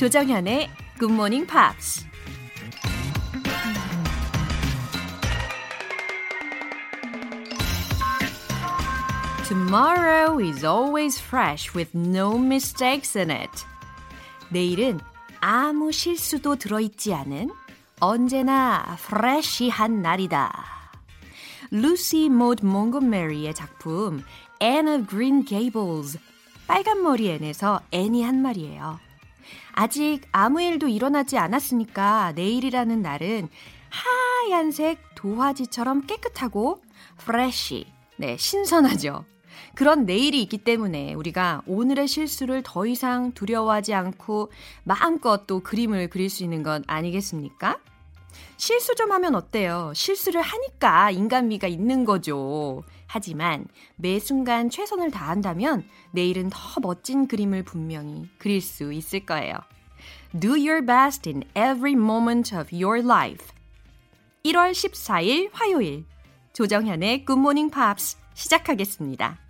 조정현의 0.00 0.70
Morning 1.02 1.46
Pops. 1.46 2.06
Tomorrow 9.46 10.38
is 10.38 10.64
always 10.64 11.20
fresh 11.20 11.74
with 11.76 11.94
no 11.94 12.38
mistakes 12.38 13.18
in 13.18 13.30
it. 13.30 13.66
내일은 14.48 15.00
아무 15.40 15.92
실수도 15.92 16.56
들어있지 16.56 17.12
않은 17.12 17.50
언제나 18.00 18.96
프레시한 19.00 20.00
날이다. 20.00 20.50
루시 21.72 22.30
모드 22.30 22.64
몽고메리의 22.64 23.52
작품 23.52 24.24
Anne 24.62 24.94
of 24.94 25.10
Green 25.10 25.44
Gables 25.44 26.18
빨간 26.66 27.02
머리 27.02 27.28
앤에서 27.28 27.82
앤이 27.92 28.22
한 28.22 28.40
말이에요. 28.40 29.09
아직 29.80 30.20
아무 30.30 30.60
일도 30.60 30.88
일어나지 30.88 31.38
않았으니까 31.38 32.32
내일이라는 32.32 33.00
날은 33.00 33.48
하얀색 33.88 34.98
도화지처럼 35.14 36.02
깨끗하고 36.06 36.82
프레시, 37.16 37.86
네, 38.18 38.36
신선하죠. 38.36 39.24
그런 39.74 40.04
내일이 40.04 40.42
있기 40.42 40.58
때문에 40.58 41.14
우리가 41.14 41.62
오늘의 41.66 42.08
실수를 42.08 42.62
더 42.62 42.84
이상 42.84 43.32
두려워하지 43.32 43.94
않고 43.94 44.52
마음껏 44.84 45.46
또 45.46 45.60
그림을 45.60 46.10
그릴 46.10 46.28
수 46.28 46.44
있는 46.44 46.62
건 46.62 46.84
아니겠습니까? 46.86 47.78
실수 48.58 48.94
좀 48.94 49.12
하면 49.12 49.34
어때요? 49.34 49.92
실수를 49.94 50.42
하니까 50.42 51.10
인간미가 51.10 51.68
있는 51.68 52.04
거죠. 52.04 52.82
하지만 53.06 53.66
매 53.96 54.20
순간 54.20 54.70
최선을 54.70 55.10
다한다면 55.10 55.84
내일은 56.12 56.48
더 56.50 56.80
멋진 56.80 57.26
그림을 57.26 57.64
분명히 57.64 58.28
그릴 58.38 58.60
수 58.60 58.92
있을 58.92 59.26
거예요. 59.26 59.54
Do 60.38 60.54
your 60.54 60.80
best 60.80 61.28
in 61.28 61.42
every 61.56 61.94
moment 61.94 62.54
of 62.54 62.72
your 62.72 63.02
life. 63.02 63.48
1월 64.44 64.70
14일 64.70 65.50
화요일 65.52 66.04
조정현의 66.52 67.24
Good 67.26 67.40
Morning 67.40 67.68
Pops 67.74 68.16
시작하겠습니다. 68.34 69.40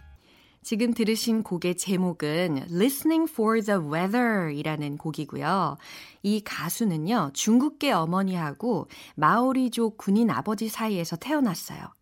지금 0.62 0.94
들으신 0.94 1.42
곡의 1.42 1.76
제목은 1.76 2.68
Listening 2.70 3.30
for 3.30 3.60
the 3.60 3.78
Weather 3.78 4.50
이라는 4.54 4.96
곡이고요. 4.96 5.76
이 6.22 6.40
가수는요, 6.42 7.32
중국계 7.34 7.92
어머니하고 7.92 8.88
마오리족 9.16 9.98
군인 9.98 10.30
아버지 10.30 10.70
사이에서 10.70 11.16
태어났어요. 11.16 11.92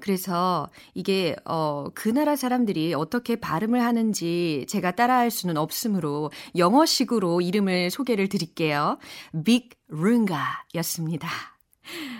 그래서 0.00 0.68
이게 0.94 1.36
어, 1.44 1.86
그 1.94 2.08
나라 2.08 2.36
사람들이 2.36 2.94
어떻게 2.94 3.36
발음을 3.36 3.82
하는지 3.82 4.66
제가 4.68 4.92
따라할 4.92 5.30
수는 5.30 5.56
없으므로 5.56 6.30
영어식으로 6.56 7.40
이름을 7.40 7.90
소개를 7.90 8.28
드릴게요. 8.28 8.98
빅 9.44 9.70
룬가였습니다. 9.88 11.28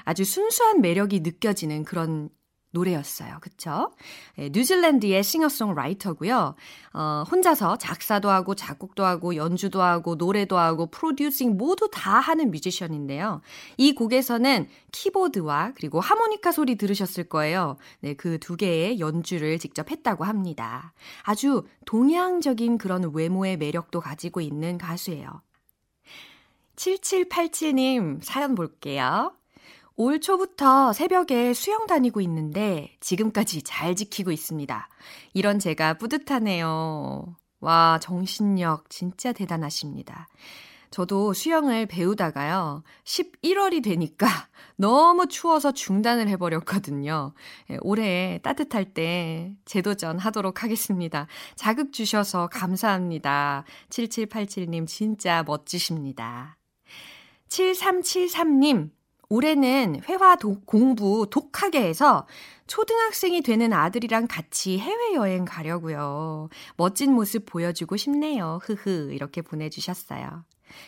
아주 0.05 0.25
순수한 0.25 0.81
매력이 0.81 1.21
느껴지는 1.21 1.85
그런 1.85 2.31
노래였어요. 2.71 3.39
그쵸? 3.41 3.93
네, 4.37 4.49
뉴질랜드의 4.53 5.23
싱어송라이터고요. 5.23 6.55
어, 6.95 7.25
혼자서 7.31 7.77
작사도 7.77 8.31
하고 8.31 8.55
작곡도 8.55 9.05
하고 9.05 9.37
연주도 9.37 9.83
하고 9.83 10.15
노래도 10.15 10.59
하고 10.59 10.87
프로듀싱 10.87 11.57
모두 11.57 11.89
다 11.93 12.19
하는 12.19 12.51
뮤지션인데요. 12.51 13.41
이 13.77 13.95
곡에서는 13.95 14.69
키보드와 14.93 15.73
그리고 15.77 16.01
하모니카 16.01 16.51
소리 16.53 16.77
들으셨을 16.77 17.29
거예요. 17.29 17.77
네, 18.01 18.15
그 18.15 18.39
두 18.39 18.57
개의 18.57 18.99
연주를 19.01 19.59
직접 19.59 19.91
했다고 19.91 20.25
합니다. 20.25 20.95
아주 21.23 21.67
동양적인 21.85 22.79
그런 22.79 23.13
외모의 23.15 23.57
매력도 23.59 24.01
가지고 24.01 24.41
있는 24.41 24.79
가수예요. 24.79 25.43
7787님 26.77 28.23
사연 28.23 28.55
볼게요. 28.55 29.35
올 30.01 30.21
초부터 30.21 30.93
새벽에 30.93 31.53
수영 31.53 31.89
다니고 31.89 32.21
있는데 32.21 32.97
지금까지 33.01 33.63
잘 33.63 33.97
지키고 33.97 34.31
있습니다. 34.31 34.89
이런 35.35 35.59
제가 35.59 35.95
뿌듯하네요. 35.95 37.35
와, 37.59 37.99
정신력 38.01 38.91
진짜 38.91 39.33
대단하십니다. 39.33 40.29
저도 40.93 41.33
수영을 41.33 41.87
배우다가요, 41.87 42.85
11월이 43.03 43.83
되니까 43.83 44.29
너무 44.77 45.27
추워서 45.27 45.73
중단을 45.73 46.29
해버렸거든요. 46.29 47.35
예, 47.71 47.79
올해 47.81 48.39
따뜻할 48.45 48.95
때 48.95 49.57
재도전 49.65 50.21
하도록 50.21 50.63
하겠습니다. 50.63 51.27
자극 51.57 51.93
주셔서 51.93 52.47
감사합니다. 52.47 53.65
7787님 53.91 54.87
진짜 54.87 55.43
멋지십니다. 55.43 56.57
7373님, 57.49 58.91
올해는 59.31 60.01
회화 60.09 60.37
도, 60.37 60.61
공부 60.65 61.27
독하게 61.31 61.83
해서 61.83 62.27
초등학생이 62.67 63.43
되는 63.43 63.73
아들이랑 63.73 64.27
같이 64.27 64.79
해외여행 64.79 65.45
가려고요. 65.45 66.49
멋진 66.77 67.13
모습 67.13 67.45
보여주고 67.47 67.97
싶네요. 67.97 68.61
흐흐. 68.63 69.13
이렇게 69.13 69.43
보내주셨어요. 69.43 70.45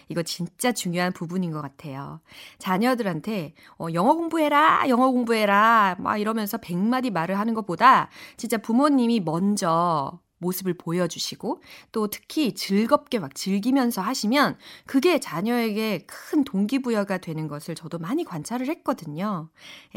이거 0.09 0.23
진짜 0.23 0.73
중요한 0.73 1.13
부분인 1.13 1.53
것 1.53 1.63
같아요. 1.63 2.21
자녀들한테 2.59 3.55
어, 3.79 3.87
영어 3.95 4.15
공부해라, 4.15 4.89
영어 4.89 5.11
공부해라, 5.11 5.97
막 5.99 6.19
이러면서 6.19 6.59
백마디 6.59 7.11
말을 7.11 7.39
하는 7.39 7.55
것보다 7.55 8.09
진짜 8.37 8.59
부모님이 8.59 9.21
먼저 9.21 10.21
모습을 10.41 10.75
보여주시고 10.75 11.63
또 11.93 12.09
특히 12.09 12.55
즐겁게 12.55 13.19
막 13.19 13.35
즐기면서 13.35 14.03
하시면 14.03 14.59
그게 14.87 15.21
자녀에게 15.21 16.07
큰 16.07 16.45
동기부여가 16.45 17.19
되는 17.19 17.47
것을 17.47 17.75
저도 17.75 17.99
많이 17.99 18.25
관찰을 18.25 18.69
했거든요. 18.69 19.49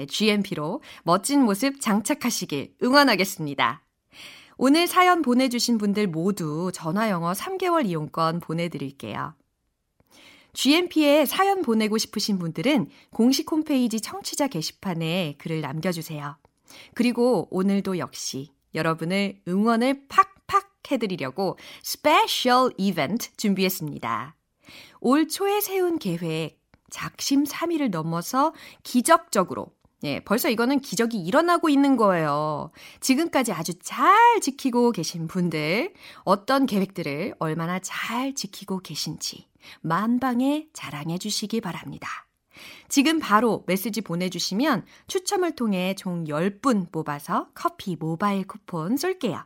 GMP로 0.07 0.81
멋진 1.03 1.41
모습 1.41 1.81
장착하시길 1.81 2.75
응원하겠습니다. 2.83 3.81
오늘 4.57 4.87
사연 4.87 5.21
보내주신 5.21 5.77
분들 5.77 6.07
모두 6.07 6.71
전화영어 6.73 7.33
3개월 7.33 7.87
이용권 7.87 8.39
보내드릴게요. 8.39 9.33
GMP에 10.53 11.25
사연 11.25 11.63
보내고 11.63 11.97
싶으신 11.97 12.37
분들은 12.37 12.87
공식 13.09 13.51
홈페이지 13.51 13.99
청취자 13.99 14.47
게시판에 14.47 15.35
글을 15.39 15.61
남겨주세요. 15.61 16.37
그리고 16.93 17.47
오늘도 17.49 17.97
역시 17.97 18.51
여러분을 18.75 19.41
응원을 19.47 20.07
팍 20.07 20.32
해드리려고 20.91 21.57
special 21.81 22.71
이벤트 22.77 23.35
준비했습니다. 23.37 24.35
올 25.01 25.27
초에 25.27 25.61
세운 25.61 25.99
계획, 25.99 26.59
작심 26.89 27.43
3일을 27.43 27.89
넘어서 27.89 28.53
기적적으로 28.83 29.73
예, 30.03 30.19
벌써 30.19 30.49
이거는 30.49 30.79
기적이 30.81 31.17
일어나고 31.17 31.69
있는 31.69 31.95
거예요. 31.95 32.71
지금까지 32.99 33.53
아주 33.53 33.73
잘 33.79 34.13
지키고 34.41 34.91
계신 34.91 35.27
분들, 35.27 35.93
어떤 36.25 36.65
계획들을 36.65 37.35
얼마나 37.39 37.79
잘 37.79 38.35
지키고 38.35 38.79
계신지 38.79 39.47
만방에 39.81 40.67
자랑해 40.73 41.17
주시기 41.17 41.61
바랍니다. 41.61 42.09
지금 42.89 43.19
바로 43.19 43.63
메시지 43.65 44.01
보내주시면 44.01 44.85
추첨을 45.07 45.55
통해 45.55 45.95
총 45.97 46.25
10분 46.25 46.91
뽑아서 46.91 47.47
커피 47.55 47.95
모바일 47.95 48.45
쿠폰 48.45 48.97
쏠게요. 48.97 49.45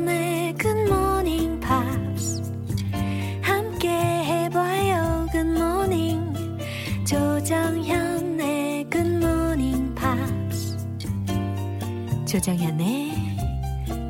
조정현의 12.31 13.11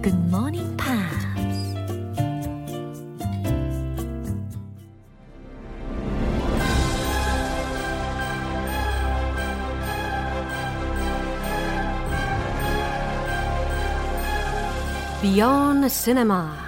Good 0.03 0.15
Morning 0.27 0.77
Pops. 0.77 1.25
b 15.23 15.39
e 15.39 16.61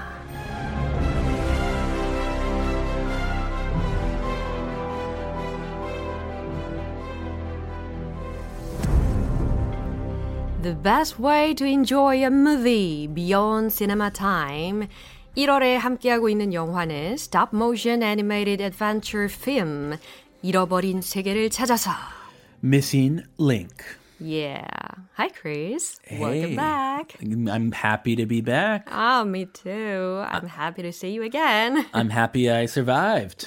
The 10.64 10.76
best 10.76 11.20
way 11.20 11.54
to 11.56 11.66
enjoy 11.66 12.24
a 12.24 12.30
movie 12.30 13.06
beyond 13.06 13.74
cinema 13.74 14.10
time. 14.10 14.88
1월에 15.36 15.76
함께하고 15.76 16.30
있는 16.30 16.54
영화는 16.54 17.16
Stop 17.16 17.54
Motion 17.54 18.02
Animated 18.02 18.64
Adventure 18.64 19.28
Film. 19.28 19.98
잃어버린 20.42 21.02
세계를 21.02 21.50
찾아서. 21.50 21.92
Missing 22.64 23.24
Link. 23.38 23.84
Yeah. 24.22 24.64
Hi, 25.18 25.28
Chris. 25.28 26.00
Hey. 26.06 26.22
Welcome 26.22 26.56
back. 26.56 27.18
I'm 27.22 27.74
happy 27.74 28.16
to 28.16 28.26
be 28.26 28.40
back. 28.40 28.88
Ah, 28.90 29.26
me 29.26 29.48
too. 29.52 30.24
I'm 30.26 30.48
happy 30.48 30.82
to 30.84 30.94
see 30.94 31.10
you 31.10 31.24
again. 31.24 31.86
I'm 31.94 32.10
happy 32.10 32.50
I 32.50 32.68
survived. 32.68 33.46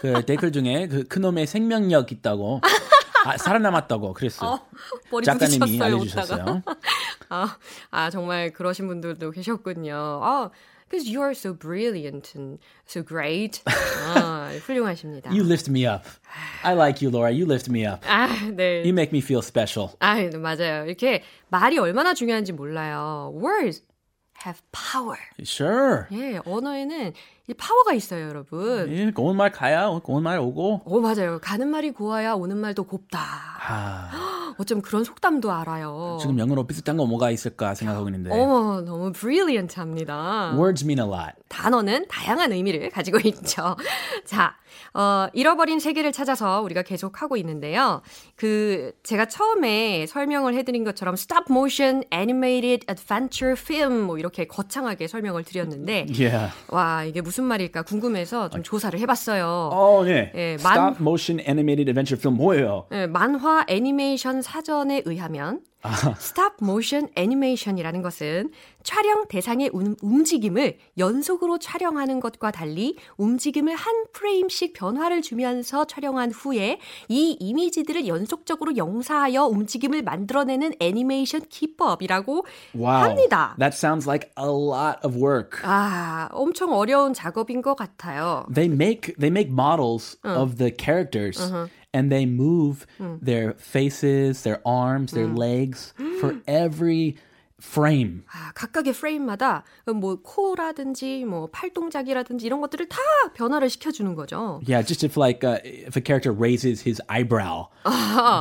그 0.00 0.24
댓글 0.24 0.50
중에 0.50 0.88
그 0.88 1.04
그놈의 1.04 1.46
생명력 1.46 2.10
있다고 2.10 2.62
아, 3.24 3.36
살아남았다고 3.36 4.12
그랬어요. 4.12 4.50
어, 4.50 4.68
머리 5.10 5.24
작가님이 5.24 5.58
부딪혔어요, 5.58 5.84
알려주셨어요. 5.84 6.62
아, 7.30 7.58
아, 7.90 8.10
정말 8.10 8.52
그러신 8.52 8.86
분들도 8.86 9.30
계셨군요. 9.30 9.94
아, 10.22 10.50
because 10.88 11.08
you 11.08 11.20
are 11.22 11.32
so 11.32 11.52
brilliant 11.52 12.32
and 12.36 12.58
so 12.86 13.02
great. 13.02 13.62
아, 14.14 14.50
훌륭하십니다. 14.64 15.30
You 15.30 15.42
lift 15.42 15.68
me 15.70 15.86
up. 15.86 16.04
I 16.62 16.74
like 16.74 17.04
you, 17.04 17.10
Laura. 17.10 17.32
You 17.32 17.46
lift 17.46 17.70
me 17.70 17.86
up. 17.86 18.06
아, 18.06 18.28
네. 18.54 18.82
You 18.82 18.92
make 18.92 19.10
me 19.12 19.18
feel 19.20 19.42
special. 19.42 19.96
아, 19.98 20.14
네, 20.14 20.30
맞아요. 20.36 20.84
이렇게 20.86 21.22
말이 21.48 21.78
얼마나 21.78 22.14
중요한지 22.14 22.52
몰라요. 22.52 23.32
Words 23.34 23.82
have 24.44 24.60
power. 24.72 25.18
Sure. 25.40 26.06
예, 26.12 26.38
언어에는 26.44 27.08
이 27.08 27.14
파워가 27.52 27.92
있어요, 27.92 28.26
여러분. 28.28 28.90
예, 28.90 29.10
고운 29.10 29.36
말 29.36 29.52
가야 29.52 29.90
고운 30.02 30.22
말 30.22 30.38
오고. 30.38 30.80
오, 30.86 31.00
맞아요. 31.00 31.38
가는 31.42 31.68
말이 31.68 31.90
고와야 31.90 32.32
오는 32.32 32.56
말도 32.56 32.84
곱다. 32.84 33.20
아, 33.20 34.54
어쩜 34.56 34.80
그런 34.80 35.04
속담도 35.04 35.52
알아요. 35.52 36.16
지금 36.20 36.38
영어로 36.38 36.66
비슷한 36.66 36.96
거 36.96 37.04
뭐가 37.04 37.30
있을까 37.30 37.74
생각하고 37.74 38.08
있는데. 38.08 38.30
어머, 38.30 38.80
너무 38.80 39.12
brilliant합니다. 39.12 40.54
Words 40.56 40.84
mean 40.84 40.98
a 40.98 41.04
lot. 41.06 41.34
단어는 41.48 42.06
다양한 42.08 42.52
의미를 42.52 42.88
가지고 42.88 43.18
있죠. 43.28 43.76
자, 44.24 44.56
어, 44.94 45.26
잃어버린 45.32 45.80
세계를 45.80 46.12
찾아서 46.12 46.60
우리가 46.62 46.82
계속 46.82 47.20
하고 47.20 47.36
있는데요. 47.36 48.00
그, 48.36 48.92
제가 49.02 49.26
처음에 49.26 50.06
설명을 50.06 50.54
해드린 50.54 50.84
것처럼 50.84 51.14
stop 51.14 51.44
motion 51.50 52.04
animated 52.12 52.86
adventure 52.88 53.54
film 53.58 54.02
뭐 54.02 54.18
이렇게 54.18 54.46
거창하게 54.46 55.08
설명을 55.08 55.44
드렸는데, 55.44 56.06
Yeah. 56.14 56.52
와, 56.68 57.04
이게 57.04 57.20
무슨 57.20 57.33
말일까 57.42 57.82
궁금해서 57.82 58.48
좀 58.50 58.62
조사를 58.62 58.98
해봤어요. 59.00 59.70
어, 59.72 60.04
네. 60.04 60.30
예, 60.34 60.56
만- 60.62 60.76
Stop 60.94 60.96
motion 61.00 61.40
animated 61.40 61.88
adventure 61.90 62.18
film 62.20 62.36
뭐예요? 62.36 62.86
예, 62.92 63.06
만화 63.06 63.64
애니메이션 63.68 64.42
사전에 64.42 65.02
의하면 65.04 65.60
stop 66.18 66.54
motion 66.60 67.08
애니메이션이라는 67.14 68.02
것은 68.02 68.50
촬영 68.82 69.26
대상의 69.28 69.70
움- 69.72 69.96
움직임을 70.02 70.78
연속으로 70.98 71.58
촬영하는 71.58 72.20
것과 72.20 72.50
달리 72.50 72.96
움직임을 73.16 73.74
한 73.74 74.04
프레임씩 74.12 74.72
변화를 74.74 75.22
주면서 75.22 75.84
촬영한 75.86 76.30
후에 76.32 76.78
이 77.08 77.36
이미지들을 77.40 78.06
연속적으로 78.06 78.76
영사하여 78.76 79.44
움직임을 79.46 80.02
만들어내는 80.02 80.74
애니메이션 80.80 81.42
기법이라고 81.48 82.44
Wow. 82.74 82.86
합니다. 83.08 83.54
That 83.58 83.76
sounds 83.76 84.08
like 84.08 84.30
a 84.38 84.46
lot 84.48 84.98
of 85.04 85.16
work. 85.16 85.60
아, 85.64 86.28
엄청 86.32 86.72
어려운 86.72 87.12
작업인 87.14 87.62
것 87.62 87.74
같아요. 87.74 88.46
they 88.52 88.70
make 88.72 89.14
they 89.18 89.30
make 89.30 89.50
models 89.50 90.18
of 90.24 90.56
the 90.56 90.72
characters 90.76 91.40
and 91.94 92.12
they 92.12 92.26
move 92.26 92.86
hmm. 92.98 93.16
their 93.22 93.54
faces, 93.54 94.42
their 94.42 94.60
arms, 94.66 95.12
their 95.12 95.28
hmm. 95.28 95.36
legs 95.36 95.94
for 96.20 96.38
every 96.46 97.16
frame. 97.62 98.22
아, 98.32 98.52
각각의 98.54 98.92
프레임마다 98.92 99.62
뭐 99.94 100.20
코라든지 100.22 101.24
뭐 101.24 101.48
팔동작이라든지 101.52 102.46
이런 102.46 102.60
것들을 102.60 102.88
다 102.88 102.98
변화를 103.34 103.70
시켜 103.70 103.90
주는 103.90 104.14
거죠. 104.14 104.60
Yeah, 104.66 104.86
just 104.86 105.04
if 105.04 105.16
like 105.16 105.44
uh, 105.44 105.60
if 105.64 105.96
a 105.96 106.02
character 106.04 106.32
raises 106.32 106.82
his 106.82 107.00
eyebrow, 107.08 107.68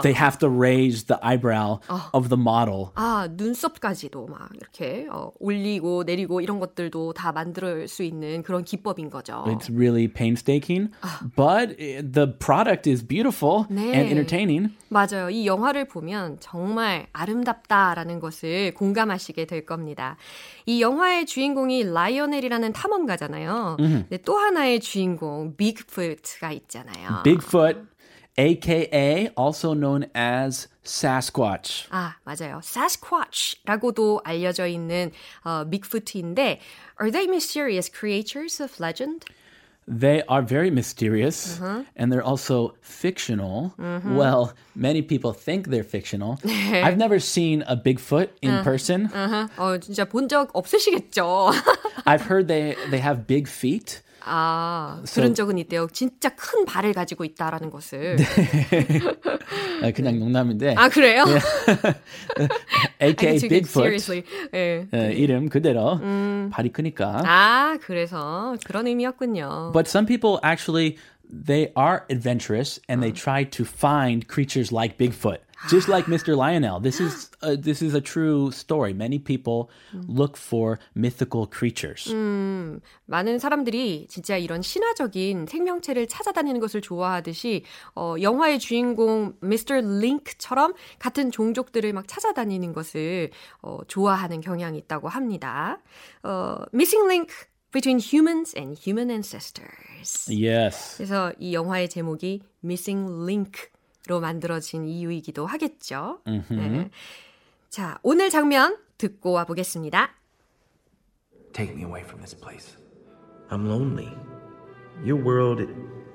they 0.01 0.13
have 0.13 0.38
to 0.39 0.50
raise 0.50 1.06
the 1.06 1.19
eyebrow 1.24 1.80
of 2.13 2.30
the 2.30 2.39
model. 2.39 2.92
아, 2.95 3.27
눈썹까지도 3.31 4.27
막 4.27 4.50
이렇게 4.56 5.07
어, 5.10 5.31
올리고 5.39 6.04
내리고 6.04 6.42
이런 6.42 6.60
것들도 6.60 7.13
다 7.13 7.31
만들 7.31 7.88
수 7.88 8.04
있는 8.04 8.44
그런 8.44 8.63
기법인 8.63 9.10
거죠. 9.10 9.44
It's 9.48 9.69
really 9.69 10.07
painstaking, 10.07 10.89
but 11.36 11.71
uh, 11.80 12.01
the 12.01 12.27
product 12.39 12.89
is 12.89 13.06
beautiful 13.06 13.65
and 13.69 13.80
네. 13.80 14.10
entertaining. 14.10 14.74
맞아요. 14.89 15.30
이 15.30 15.48
영화를 15.48 15.88
보면 15.88 16.38
정말 16.39 17.07
아름답다라는 17.13 18.19
것을 18.19 18.74
공감 18.75 19.10
하시게 19.13 19.45
될 19.45 19.65
겁니다. 19.65 20.18
이 20.65 20.81
영화의 20.81 21.25
주인공이 21.25 21.86
라이오넬이라는 21.86 22.74
탐험가잖아요. 22.74 23.77
근데 23.77 24.18
또 24.18 24.38
하나의 24.38 24.80
주인공 24.81 25.56
빅푸트가 25.56 26.51
있잖아요. 26.51 27.21
Bigfoot, 27.24 27.80
aka 28.38 29.30
also 29.38 29.74
known 29.74 30.10
as 30.15 30.68
Sasquatch. 30.83 31.88
아, 31.92 32.18
맞아요. 32.25 32.57
Sasquatch라고도 32.57 34.21
알려져 34.25 34.68
있는 34.68 35.12
어, 35.44 35.63
빅푸트인데 35.69 36.60
Are 37.00 37.12
they 37.12 37.27
mysterious 37.27 37.89
creatures 37.89 38.62
of 38.62 38.75
legend? 38.83 39.25
They 39.91 40.23
are 40.29 40.43
very 40.43 40.71
mysterious 40.71 41.59
and 41.97 42.12
they're 42.12 42.23
also 42.23 42.75
fictional. 42.83 43.73
Well, 44.05 44.53
many 44.77 45.00
people 45.00 45.33
think 45.33 45.69
they're 45.69 45.83
fictional. 45.83 46.39
I've 46.45 46.99
never 46.99 47.19
seen 47.19 47.65
a 47.67 47.75
Bigfoot 47.75 48.29
in 48.43 48.62
person. 48.62 49.09
어, 49.56 49.79
진짜 49.81 50.05
본 50.05 50.29
적 50.29 50.50
없으시겠죠? 50.53 51.53
I've 52.05 52.23
heard 52.29 52.49
they, 52.49 52.77
they 52.91 52.99
have 53.00 53.27
big 53.27 53.49
feet. 53.49 54.03
아, 54.25 55.02
들은 55.06 55.34
적은 55.36 55.58
있대요. 55.60 55.88
진짜 55.92 56.30
큰 56.36 56.66
발을 56.66 56.94
가지고 56.94 57.25
있다라는 57.25 57.70
것을. 57.70 58.18
아, 59.84 59.92
그냥 59.92 60.20
농담인데. 60.20 60.75
아, 60.77 60.89
그래요? 60.89 61.25
I 63.00 63.10
aka 63.10 63.38
Bigfoot. 63.38 64.24
예. 64.53 64.88
어, 64.94 64.98
이름 65.12 65.50
그대로 65.50 66.00
발이 66.51 66.70
크니까. 66.70 67.22
아, 67.25 67.77
그래서 67.82 68.56
그런 68.65 68.88
의미였군요. 68.88 69.72
But 69.74 69.89
some 69.89 70.06
people 70.06 70.39
actually 70.44 70.98
they 71.34 71.72
are 71.75 72.06
adventurous 72.10 72.80
and 72.88 73.02
they 73.02 73.12
try 73.12 73.44
to 73.44 73.66
find 73.66 74.28
creatures 74.28 74.72
like 74.72 74.98
Bigfoot. 74.98 75.40
Just 75.70 75.88
like 75.88 76.08
Mr. 76.08 76.36
Lionel. 76.36 76.82
This 76.82 77.00
is 77.00 77.32
a, 77.42 77.56
this 77.56 77.82
is 77.82 77.94
a 77.94 78.02
true 78.02 78.52
story. 78.52 78.94
Many 78.94 79.18
people 79.18 79.70
look 79.94 80.36
for 80.36 80.78
mythical 80.94 81.48
creatures. 81.48 82.12
많은 83.06 83.40
사람들이 83.40 84.08
진짜 84.10 84.36
이런 84.36 84.62
신화적인 84.62 85.46
생명체를 85.48 86.08
찾아다니는 86.08 86.60
것을 86.60 86.82
좋아하듯이 86.82 87.63
어, 87.96 88.16
영화의 88.22 88.60
주인공 88.60 89.36
미스터 89.40 89.75
링크처럼 89.75 90.74
같은 91.00 91.32
종족들을 91.32 91.94
막 91.94 92.10
찾아다니는 92.10 92.74
것을 92.74 93.30
어, 93.62 93.80
좋아하는 93.88 94.42
경향이 94.42 94.78
있다고 94.80 95.08
합니다. 95.08 95.80
어, 96.24 96.58
Missing 96.74 97.06
Link 97.06 97.34
between 97.73 97.99
humans 97.99 98.55
and 98.57 98.78
human 98.78 99.11
ancestors. 99.11 100.26
Yes. 100.28 100.97
그래서 100.97 101.33
이 101.38 101.52
영화의 101.55 101.88
제목이 101.88 102.43
Missing 102.64 103.25
Link로 103.25 104.21
만들어진 104.21 104.87
이유이기도 104.87 105.47
하겠죠. 105.47 106.21
네. 106.26 106.90
자, 107.69 107.99
오늘 108.02 108.31
장면 108.31 108.78
듣고 108.97 109.33
와 109.33 109.45
보겠습니다. 109.45 110.11
Take 111.52 111.75
me 111.75 111.83
away 111.83 112.02
from 112.02 112.21
this 112.21 112.35
place. 112.35 112.76
I'm 113.50 113.67
lonely. 113.67 114.09
Your 115.05 115.23
world, 115.23 115.61
it, 115.61 115.71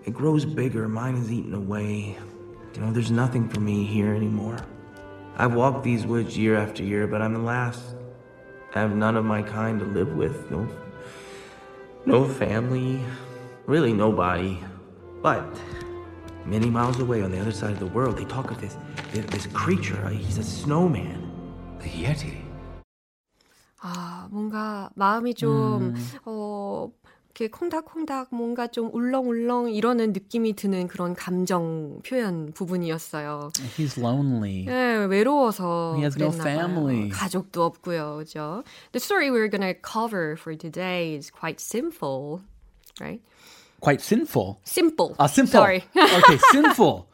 it 0.06 0.13
grows 0.13 0.46
bigger. 0.46 0.88
Mine 0.88 1.18
is 1.18 1.32
eaten 1.32 1.54
away. 1.54 2.18
You 2.75 2.82
know, 2.82 2.92
there's 2.92 3.12
nothing 3.12 3.48
for 3.50 3.60
me 3.60 3.86
here 3.86 4.13
anymore. 4.13 4.58
I've 5.38 5.54
walked 5.54 5.84
these 5.84 6.06
woods 6.06 6.38
year 6.38 6.56
after 6.56 6.84
year, 6.84 7.08
but 7.08 7.22
I'm 7.22 7.34
the 7.34 7.40
last. 7.40 7.96
I 8.75 8.82
have 8.82 8.96
none 8.96 9.16
of 9.16 9.25
my 9.25 9.42
kind 9.42 9.80
to 9.80 9.86
live 9.86 10.16
with. 10.16 10.50
No, 10.52 10.68
no 12.08 12.25
family. 12.28 13.00
Really, 13.66 13.94
nobody. 13.94 14.60
But 15.22 15.46
many 16.46 16.70
miles 16.70 17.00
away 17.00 17.22
on 17.24 17.32
the 17.32 17.40
other 17.40 17.52
side 17.52 17.72
of 17.72 17.80
the 17.80 17.88
world, 17.88 18.18
they 18.18 18.25
talk 18.25 18.52
of 18.52 18.60
this 18.60 18.78
this, 19.13 19.25
this 19.28 19.48
creature. 19.48 20.00
Uh, 20.06 20.10
He's 20.10 20.38
a 20.38 20.44
snowman. 20.44 21.20
The 21.80 21.90
Yeti. 21.90 22.44
아, 23.86 24.30
뭔가 24.32 24.90
마음이 24.96 25.34
좀, 25.34 25.94
어, 26.25 26.90
이렇게 27.38 27.49
콩닥콩닥 27.49 28.28
뭔가 28.33 28.66
좀 28.66 28.90
울렁울렁 28.92 29.71
이러는 29.71 30.12
느낌이 30.12 30.54
드는 30.54 30.88
그런 30.88 31.14
감정 31.14 32.00
표현 32.04 32.52
부분이었어요. 32.52 33.52
He's 33.76 33.97
lonely. 33.97 34.64
네, 34.64 35.07
외로워서 35.07 35.95
He 35.97 36.02
has 36.02 36.18
no 36.21 36.33
family. 36.33 37.09
가족도 37.11 37.62
없고요, 37.62 38.16
그죠? 38.18 38.64
The 38.90 38.99
story 38.99 39.30
we're 39.30 39.49
gonna 39.49 39.75
cover 39.75 40.37
for 40.37 40.57
today 40.57 41.14
is 41.14 41.30
quite 41.30 41.61
simple, 41.61 42.40
right? 43.00 43.23
Quite 43.80 44.02
sinful. 44.02 44.59
Simple. 44.64 45.14
Ah, 45.21 45.28
sinful. 45.28 45.61
Sorry. 45.61 45.85
okay, 45.95 46.38
sinful. 46.50 47.07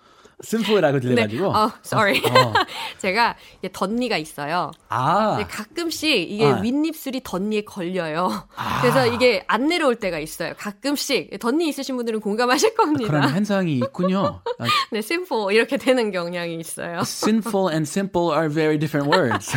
심플이라고 0.43 1.01
들려가지고. 1.01 1.49
어, 1.49 1.73
sorry. 1.85 2.21
제가 2.99 3.37
이게 3.59 3.71
덧니가 3.73 4.17
있어요. 4.17 4.71
아, 4.89 5.39
가끔씩 5.49 6.31
이게 6.31 6.47
아. 6.47 6.61
윗입술이 6.61 7.23
덧니에 7.25 7.63
걸려요. 7.63 8.49
그래서 8.81 9.07
이게 9.07 9.45
안 9.47 9.69
내려올 9.69 9.97
때가 9.97 10.19
있어요. 10.19 10.55
가끔씩 10.57 11.39
덧니 11.39 11.69
있으신 11.69 11.97
분들은 11.97 12.21
공감하실 12.21 12.75
겁니다. 12.75 13.11
그런 13.11 13.29
현상이 13.31 13.77
있군요. 13.77 14.41
아, 14.59 14.65
네, 14.91 15.01
심플 15.01 15.53
이렇게 15.53 15.77
되는 15.77 16.11
경향이 16.11 16.57
있어요. 16.57 17.01
sinful 17.01 17.73
and 17.73 17.89
simple 17.89 18.33
are 18.33 18.49
very 18.49 18.79
different 18.79 19.15
words. 19.15 19.53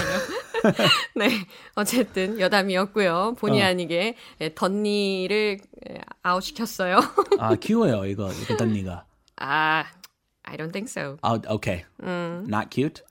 네, 1.16 1.30
어쨌든 1.76 2.40
여담이었고요. 2.40 3.36
본의 3.40 3.62
어. 3.62 3.66
아니게 3.68 4.16
예, 4.42 4.54
덧니를 4.54 5.60
예, 5.90 5.98
아웃시켰어요. 6.24 7.00
아, 7.40 7.56
귀여워요, 7.56 8.06
이거, 8.06 8.32
이거 8.32 8.58
덧니가. 8.58 9.06
아, 9.38 9.86
I 10.47 10.57
don't 10.57 10.73
think 10.73 10.89
so. 10.89 11.19
아, 11.23 11.41
okay. 11.47 11.85
Not 12.01 12.71
cute? 12.71 13.03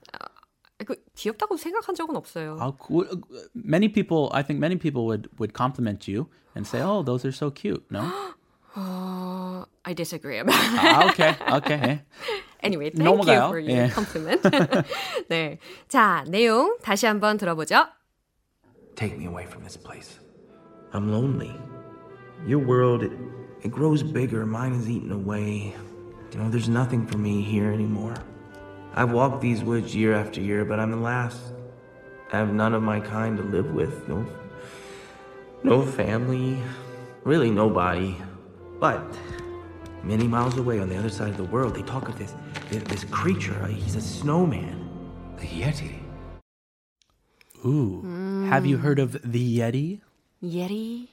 그 0.84 0.96
귀엽다고 1.14 1.56
생각한 1.56 1.94
적은 1.94 2.16
없어요. 2.16 2.56
How 2.58 2.72
cool. 2.78 3.06
Many 3.54 3.88
people, 3.88 4.30
I 4.32 4.42
think 4.42 4.58
many 4.58 4.76
people 4.76 5.06
would, 5.06 5.28
would 5.38 5.54
compliment 5.54 6.08
you 6.08 6.28
and 6.54 6.66
say, 6.66 6.80
oh, 6.82 7.02
those 7.02 7.24
are 7.24 7.32
so 7.32 7.50
cute, 7.50 7.84
no? 7.90 8.10
어, 8.74 9.64
I 9.84 9.94
disagree 9.94 10.38
about 10.38 10.54
that. 10.54 10.82
아, 10.82 11.08
okay, 11.10 11.36
okay. 11.56 12.02
Anyway, 12.62 12.90
thank 12.90 13.04
넘어가요. 13.04 13.42
you 13.42 13.48
for 13.48 13.58
your 13.58 13.86
예. 13.86 13.88
compliment. 13.90 14.42
네, 15.28 15.58
자 15.88 16.24
내용 16.28 16.78
다시 16.82 17.06
한번 17.06 17.38
들어보죠. 17.38 17.86
Take 18.96 19.16
me 19.18 19.26
away 19.26 19.46
from 19.46 19.62
this 19.62 19.76
place. 19.76 20.18
I'm 20.92 21.10
lonely. 21.10 21.52
Your 22.46 22.60
world, 22.60 23.02
it, 23.02 23.12
it 23.62 23.70
grows 23.70 24.02
bigger. 24.02 24.46
Mine 24.46 24.74
is 24.74 24.88
eaten 24.88 25.12
away. 25.12 25.74
You 26.37 26.43
know, 26.43 26.49
there's 26.51 26.69
nothing 26.69 27.07
for 27.07 27.17
me 27.17 27.41
here 27.41 27.71
anymore. 27.71 28.13
I've 28.93 29.11
walked 29.11 29.41
these 29.41 29.63
woods 29.63 29.95
year 29.95 30.13
after 30.13 30.39
year, 30.39 30.65
but 30.65 30.79
I'm 30.79 30.91
the 30.91 30.97
last. 30.97 31.41
I 32.31 32.37
have 32.37 32.53
none 32.53 32.75
of 32.75 32.83
my 32.83 32.99
kind 32.99 33.37
to 33.37 33.43
live 33.43 33.71
with. 33.71 34.07
No, 34.07 34.23
no 35.63 35.83
family. 35.83 36.61
Really, 37.23 37.49
nobody. 37.49 38.15
But 38.79 39.03
many 40.03 40.27
miles 40.27 40.55
away 40.59 40.79
on 40.79 40.89
the 40.89 40.95
other 40.95 41.09
side 41.09 41.29
of 41.29 41.37
the 41.37 41.43
world, 41.45 41.73
they 41.73 41.81
talk 41.81 42.07
of 42.07 42.19
this, 42.19 42.35
this, 42.69 42.83
this 42.83 43.03
creature. 43.05 43.65
He's 43.65 43.95
a 43.95 44.01
snowman. 44.01 44.87
The 45.37 45.47
Yeti. 45.47 45.95
Ooh. 47.65 48.45
Have 48.47 48.67
you 48.67 48.77
heard 48.77 48.99
of 48.99 49.13
the 49.23 49.57
Yeti? 49.57 50.01
Yeti? 50.43 51.07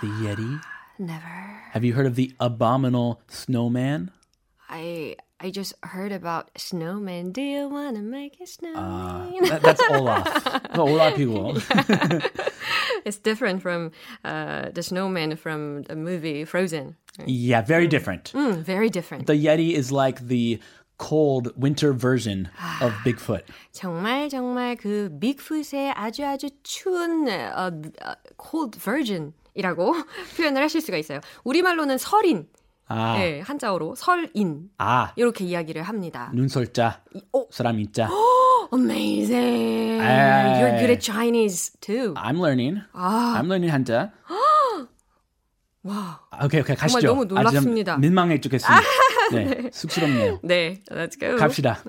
The 0.00 0.06
Yeti? 0.06 0.60
Ah, 0.62 0.78
never. 0.98 1.60
Have 1.72 1.84
you 1.84 1.92
heard 1.92 2.06
of 2.06 2.14
the 2.14 2.32
abominable 2.40 3.20
snowman? 3.28 4.10
I 4.81 5.15
I 5.39 5.49
just 5.51 5.73
heard 5.83 6.11
about 6.11 6.49
snowman. 6.57 7.31
Do 7.31 7.41
you 7.41 7.69
wanna 7.69 8.01
make 8.01 8.39
a 8.41 8.47
snowman? 8.47 9.33
That- 9.47 9.61
that's 9.61 9.81
Olaf. 9.89 10.25
그 10.73 10.81
올라피고. 10.81 11.55
it's 13.05 13.17
different 13.17 13.61
from 13.61 13.91
uh, 14.25 14.69
the 14.73 14.83
snowman 14.83 15.35
from 15.37 15.83
the 15.83 15.95
movie 15.95 16.43
Frozen. 16.45 16.95
Yeah, 17.25 17.61
very 17.61 17.87
different. 17.87 18.31
Mm, 18.33 18.61
very 18.63 18.89
different. 18.89 19.25
The 19.27 19.33
Yeti 19.33 19.73
is 19.73 19.91
like 19.91 20.27
the 20.27 20.59
cold 20.97 21.51
winter 21.55 21.93
version 21.93 22.49
of 22.81 22.91
Bigfoot. 23.05 23.43
정말 23.71 24.29
정말 24.29 24.75
그 24.75 25.09
빅풋의 25.19 25.93
아주 25.95 26.25
아주 26.25 26.49
추운 26.63 27.27
어, 27.29 27.71
어, 28.03 28.13
cold 28.41 28.77
version이라고 28.79 29.93
표현을 30.35 30.61
하실 30.61 30.81
수가 30.81 30.97
있어요. 30.97 31.19
우리말로는 31.43 31.97
설인, 31.97 32.47
아, 32.86 33.16
네, 33.18 33.40
한자어로 33.40 33.94
설인 33.94 34.70
아, 34.78 35.12
이렇게 35.16 35.44
이야기를 35.44 35.82
합니다. 35.82 36.30
눈설자, 36.34 37.02
어, 37.32 37.46
사람 37.50 37.78
인자. 37.80 38.08
amazing. 38.72 40.00
에이. 40.00 40.62
You're 40.62 40.78
good 40.78 40.90
at 40.90 41.00
Chinese 41.00 41.72
too. 41.80 42.14
I'm 42.14 42.38
learning. 42.40 42.80
아, 42.92 43.34
I'm 43.38 43.46
learning 43.46 43.70
한자. 43.72 44.12
와. 45.84 46.20
아, 46.30 46.44
오케이, 46.44 46.60
오케이, 46.60 46.76
가시죠. 46.76 47.08
너무 47.08 47.22
아, 47.22 47.26
좀 47.26 47.36
놀랍습니다. 47.36 47.96
민망해 47.98 48.40
죽겠습니다. 48.40 48.82
네, 49.32 49.70
쑥스럽네요. 49.72 50.38
네, 50.42 50.82
let's 50.90 51.18
go. 51.18 51.36
갑시다. 51.36 51.82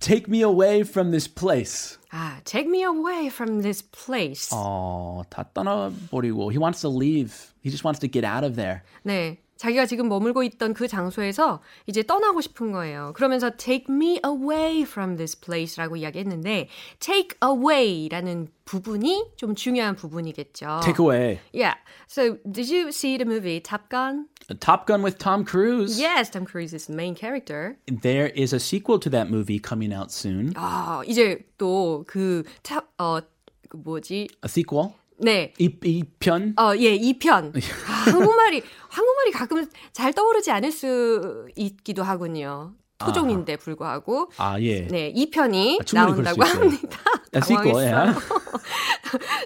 Take 0.00 0.26
me 0.28 0.42
away 0.42 0.80
from 0.80 1.10
this 1.10 1.32
place. 1.32 1.98
아, 2.10 2.40
take 2.44 2.68
me 2.68 2.82
away 2.82 3.26
from 3.26 3.62
this 3.62 3.82
place. 3.82 4.50
어, 4.52 5.22
다 5.30 5.48
떠나버리고. 5.54 6.50
He 6.50 6.58
wants 6.58 6.82
to 6.82 6.90
leave. 6.90 7.52
He 7.64 7.70
just 7.70 7.84
wants 7.84 8.00
to 8.00 8.08
get 8.10 8.24
out 8.24 8.44
of 8.44 8.56
there. 8.56 8.82
네. 9.04 9.41
자기가 9.56 9.86
지금 9.86 10.08
머물고 10.08 10.42
있던 10.42 10.74
그 10.74 10.88
장소에서 10.88 11.60
이제 11.86 12.02
떠나고 12.02 12.40
싶은 12.40 12.72
거예요. 12.72 13.12
그러면서 13.14 13.50
take 13.56 13.86
me 13.88 14.20
away 14.24 14.82
from 14.82 15.16
this 15.16 15.38
place라고 15.38 15.96
이야기했는데 15.96 16.68
take 16.98 17.38
away라는 17.42 18.48
부분이 18.64 19.32
좀 19.36 19.54
중요한 19.54 19.94
부분이겠죠. 19.96 20.80
Take 20.82 20.98
away. 21.04 21.40
Yeah. 21.52 21.74
So, 22.08 22.38
did 22.50 22.70
you 22.70 22.88
see 22.88 23.18
the 23.18 23.26
movie 23.26 23.60
Top 23.60 23.88
Gun? 23.88 24.28
Top 24.60 24.86
Gun 24.86 25.02
with 25.02 25.18
Tom 25.18 25.44
Cruise. 25.44 26.00
Yes, 26.00 26.30
Tom 26.30 26.44
Cruise 26.44 26.72
is 26.72 26.86
the 26.86 26.94
main 26.94 27.14
character. 27.14 27.76
There 27.86 28.28
is 28.28 28.52
a 28.52 28.60
sequel 28.60 28.98
to 29.00 29.10
that 29.10 29.30
movie 29.30 29.58
coming 29.58 29.92
out 29.92 30.10
soon. 30.10 30.54
아, 30.54 31.02
이제 31.06 31.44
또그 31.58 32.44
탑, 32.62 32.88
어, 32.98 33.20
그 33.68 33.76
뭐지? 33.76 34.28
A 34.42 34.48
sequel. 34.48 34.94
네. 35.22 35.52
이, 35.58 35.70
이 35.84 36.04
편. 36.18 36.54
어, 36.58 36.74
예, 36.76 36.98
2편. 36.98 37.56
아, 37.86 37.92
한국말이, 38.10 38.62
한국말이 38.88 39.30
가끔 39.30 39.66
잘 39.92 40.12
떠오르지 40.12 40.50
않을 40.50 40.72
수 40.72 41.48
있기도 41.56 42.02
하군요. 42.02 42.74
토종인데 42.98 43.56
불구하고. 43.56 44.30
아, 44.36 44.60
예. 44.60 44.86
네, 44.86 45.12
2편이 45.12 45.80
아, 45.80 45.84
나온다고. 45.94 46.42
합니다. 46.44 46.98
A 47.34 47.40
sequel, 47.40 47.82
yeah. 47.82 48.18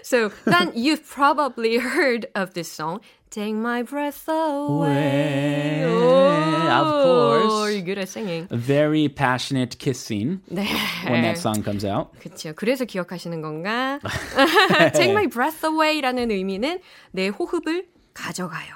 so, 0.03 0.29
then 0.45 0.71
you've 0.75 1.07
probably 1.07 1.77
heard 1.77 2.27
of 2.35 2.53
this 2.53 2.69
song, 2.69 2.99
Take 3.29 3.55
My 3.55 3.81
Breath 3.81 4.27
Away. 4.27 5.85
Way. 5.85 6.67
Of 6.67 6.85
course. 6.85 7.45
Oh, 7.47 7.65
you're 7.67 7.81
good 7.81 7.97
at 7.97 8.09
singing. 8.09 8.47
A 8.51 8.57
very 8.57 9.07
passionate 9.07 9.77
kiss 9.79 9.99
scene 9.99 10.41
네. 10.51 10.67
when 11.09 11.21
that 11.23 11.37
song 11.37 11.63
comes 11.63 11.85
out. 11.85 12.11
그렇죠. 12.19 12.53
그래서 12.55 12.85
기억하시는 12.85 13.41
건가? 13.41 13.99
Take 14.93 15.11
my 15.11 15.27
breath 15.27 15.65
away라는 15.65 16.29
의미는 16.31 16.79
내 17.11 17.29
호흡을 17.29 17.87
가져가요. 18.13 18.75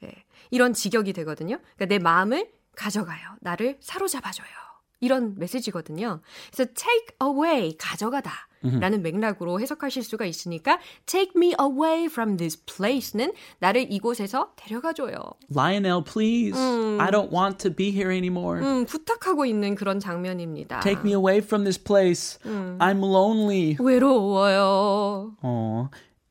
네. 0.00 0.24
이런 0.50 0.72
직역이 0.72 1.12
되거든요. 1.12 1.58
그러니까 1.76 1.86
내 1.86 1.98
마음을 1.98 2.48
가져가요. 2.74 3.36
나를 3.40 3.76
사로잡아줘요. 3.80 4.65
이런 5.00 5.34
메시지거든요. 5.38 6.20
그래서 6.52 6.70
take 6.74 7.16
away 7.22 7.76
가져가다. 7.78 8.32
라는 8.80 9.00
맥락으로 9.02 9.60
해석하실 9.60 10.02
수가 10.02 10.24
있으니까 10.24 10.80
take 11.04 11.34
me 11.36 11.54
away 11.60 12.06
from 12.06 12.36
this 12.36 12.60
place는 12.64 13.32
나를 13.60 13.86
이곳에서 13.92 14.54
데려가 14.56 14.92
줘요. 14.92 15.14
Lionel, 15.54 16.02
please. 16.02 16.58
I 16.58 17.10
don't 17.12 17.30
want 17.32 17.58
to 17.58 17.72
be 17.72 17.90
here 17.90 18.12
anymore. 18.12 18.60
음, 18.60 18.84
부탁하고 18.86 19.46
있는 19.46 19.76
그런 19.76 20.00
장면입니다. 20.00 20.80
Take 20.80 21.02
me 21.04 21.12
away 21.12 21.38
from 21.38 21.62
this 21.62 21.80
place. 21.80 22.40
I'm 22.44 22.98
lonely. 23.04 23.76
외로워요. 23.78 25.36
Aw. 25.44 25.88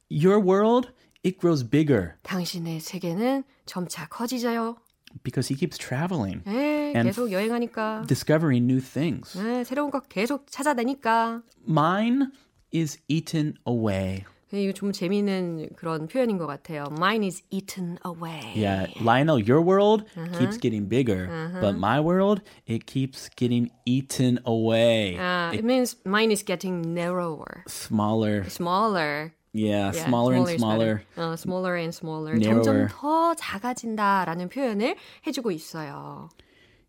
Your 0.09 0.39
world, 0.43 0.89
it 1.25 1.39
grows 1.39 1.63
bigger 1.63 2.15
당신의 2.23 2.81
세계는 2.81 3.43
점차 3.65 4.07
커지자요. 4.07 4.75
because 5.22 5.48
he 5.48 5.56
keeps 5.56 5.76
traveling, 5.78 6.42
네, 6.46 6.94
And 6.94 7.08
계속 7.10 7.30
여행하니까. 7.32 8.06
discovering 8.06 8.64
new 8.66 8.80
things. 8.80 9.36
네, 9.36 9.64
새로운 9.64 9.90
거 9.90 10.00
계속 10.08 10.46
찾아다니까. 10.50 11.42
Mine 11.68 12.30
is 12.72 12.98
eaten 13.08 13.54
away. 13.66 14.24
네, 14.52 14.64
이거 14.64 14.72
좀 14.72 14.90
재미있는 14.90 15.68
그런 15.76 16.08
표현인 16.08 16.36
것 16.36 16.46
같아요. 16.48 16.86
Mine 16.90 17.22
is 17.24 17.42
eaten 17.50 17.98
away. 18.04 18.42
Yeah, 18.56 18.86
Lionel, 19.00 19.38
your 19.38 19.60
world 19.62 20.02
keeps 20.38 20.58
getting 20.58 20.86
bigger, 20.88 21.28
but 21.60 21.76
my 21.78 22.00
world, 22.00 22.42
it 22.66 22.84
keeps 22.86 23.28
getting 23.36 23.70
eaten 23.86 24.40
away. 24.44 25.16
Uh, 25.16 25.52
it 25.54 25.62
means 25.64 25.94
mine 26.04 26.32
is 26.32 26.42
getting 26.42 26.82
narrower, 26.94 27.62
Smaller. 27.68 28.42
smaller. 28.50 29.34
Yeah, 29.55 29.93
Yeah, 29.93 30.05
smaller 30.07 30.33
and 30.35 30.49
is 30.49 30.59
smaller. 30.59 31.03
어, 31.15 31.33
smaller 31.37 31.75
and 31.77 31.95
smaller. 31.95 32.35
Narrower. 32.35 32.63
점점 32.63 32.87
더 32.89 33.33
작아진다라는 33.35 34.49
표현을 34.49 34.97
해주고 35.25 35.51
있어요. 35.51 36.29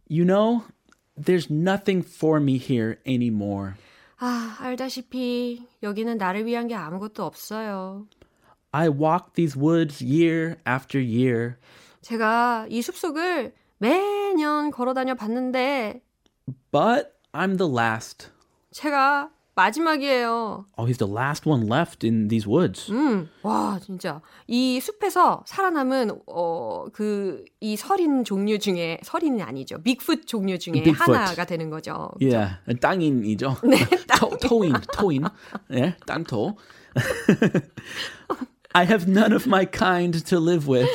You 0.09 0.25
know, 0.25 0.65
there's 1.17 1.49
nothing 1.49 2.03
for 2.05 2.41
me 2.41 2.57
here 2.59 2.97
anymore. 3.07 3.75
아, 4.19 4.57
알다시피 4.61 5.63
여기는 5.83 6.19
나를 6.19 6.45
위한 6.47 6.67
게 6.67 6.75
아무것도 6.75 7.23
없어요. 7.25 8.07
I 8.73 8.89
walk 8.89 9.35
these 9.35 9.57
woods 9.57 10.03
year 10.03 10.57
after 10.67 11.01
year, 11.01 11.55
제가 12.03 12.67
이 12.69 12.83
숲속을 12.83 13.55
매년 13.79 14.71
걸어 14.71 14.93
다녀 14.93 15.15
봤는데 15.15 16.03
but 16.73 17.13
I'm 17.33 17.59
the 17.59 17.71
last. 17.71 18.31
제가 18.73 19.31
마지막이에요. 19.57 20.67
Oh, 20.77 20.85
he's 20.87 20.99
the 20.99 21.11
last 21.11 21.49
one 21.49 21.67
left 21.67 22.07
in 22.07 22.29
these 22.29 22.47
woods. 22.47 22.93
음, 22.93 23.29
와, 23.43 23.81
진짜. 23.83 24.21
이 24.47 24.79
숲에서 24.79 25.43
살아남은, 25.47 26.11
어, 26.27 26.85
그, 26.93 27.43
이 27.61 27.75
서린 27.77 28.23
종류 28.23 28.59
중에, 28.59 28.99
서린이 29.03 29.43
아니죠. 29.43 29.83
빅풋 29.83 30.27
종류 30.27 30.59
중에 30.59 30.83
Bigfoot. 30.83 31.13
하나가 31.13 31.47
되는 31.47 31.71
거죠. 31.71 32.11
Yeah, 32.21 32.59
땅인이죠. 32.81 33.57
네, 33.65 33.79
토, 34.21 34.37
토인, 34.37 34.75
토인. 34.93 35.25
예, 35.73 35.97
땅토. 36.07 36.59
I 38.75 38.85
have 38.85 39.09
none 39.11 39.33
of 39.33 39.49
my 39.49 39.65
kind 39.65 40.23
to 40.27 40.39
live 40.39 40.69
with. 40.71 40.91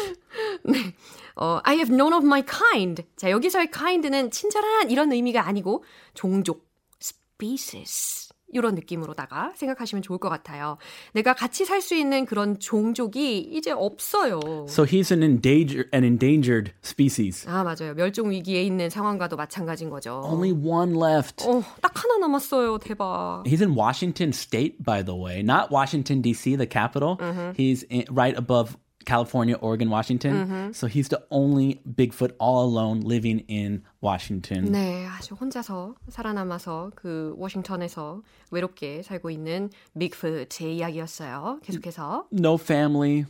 어, 1.35 1.59
I 1.63 1.77
have 1.77 1.91
none 1.91 2.13
of 2.13 2.23
my 2.23 2.43
kind. 2.45 3.03
자, 3.15 3.31
여기서의 3.31 3.71
kind는 3.71 4.29
친절한 4.29 4.91
이런 4.91 5.11
의미가 5.11 5.47
아니고 5.47 5.83
종족, 6.13 6.69
species. 7.01 8.30
이런 8.53 8.75
느낌으로다가 8.75 9.51
생각하시면 9.55 10.01
좋을 10.01 10.19
것 10.19 10.29
같아요. 10.29 10.77
내가 11.13 11.33
같이 11.33 11.65
살 11.65 11.81
수 11.81 11.95
있는 11.95 12.25
그런 12.25 12.59
종족이 12.59 13.39
이제 13.39 13.71
없어요. 13.71 14.39
So 14.69 14.85
he's 14.85 15.11
an 15.11 15.23
endangered, 15.23 15.89
an 15.93 16.03
endangered 16.03 16.73
species. 16.83 17.47
아, 17.49 17.63
맞아요. 17.63 17.93
멸종 17.95 18.29
위기에 18.31 18.61
있는 18.63 18.89
상황과도 18.89 19.35
마찬가지인 19.35 19.89
거죠. 19.89 20.21
Only 20.23 20.51
one 20.51 20.95
left. 21.01 21.43
어, 21.47 21.63
딱 21.81 21.91
하나 22.03 22.17
남았어요. 22.19 22.77
대박. 22.77 23.43
He's 23.45 23.61
in 23.61 23.75
Washington 23.75 24.29
State, 24.29 24.83
by 24.83 25.03
the 25.03 25.15
way, 25.19 25.39
not 25.41 25.71
Washington 25.71 26.21
D.C., 26.21 26.55
the 26.55 26.67
capital. 26.67 27.17
He's 27.57 27.83
in, 27.89 28.05
right 28.11 28.37
above 28.37 28.77
California, 29.04 29.54
Oregon, 29.60 29.88
Washington. 29.88 30.72
So 30.74 30.88
he's 30.88 31.08
the 31.08 31.22
only 31.30 31.80
Bigfoot 31.86 32.32
all 32.40 32.64
alone 32.64 33.00
living 33.02 33.44
in 33.48 33.84
Washington. 34.02 34.72
네, 34.72 35.06
아주 35.06 35.34
혼자서 35.34 35.94
살아남아서 36.08 36.90
그 36.96 37.32
워싱턴에서 37.38 38.22
외롭게 38.50 39.02
살고 39.02 39.30
있는 39.30 39.70
빅풋의 39.96 40.76
이야기였어요. 40.76 41.60
계속해서 41.62 42.26
No 42.32 42.54
family, 42.54 43.26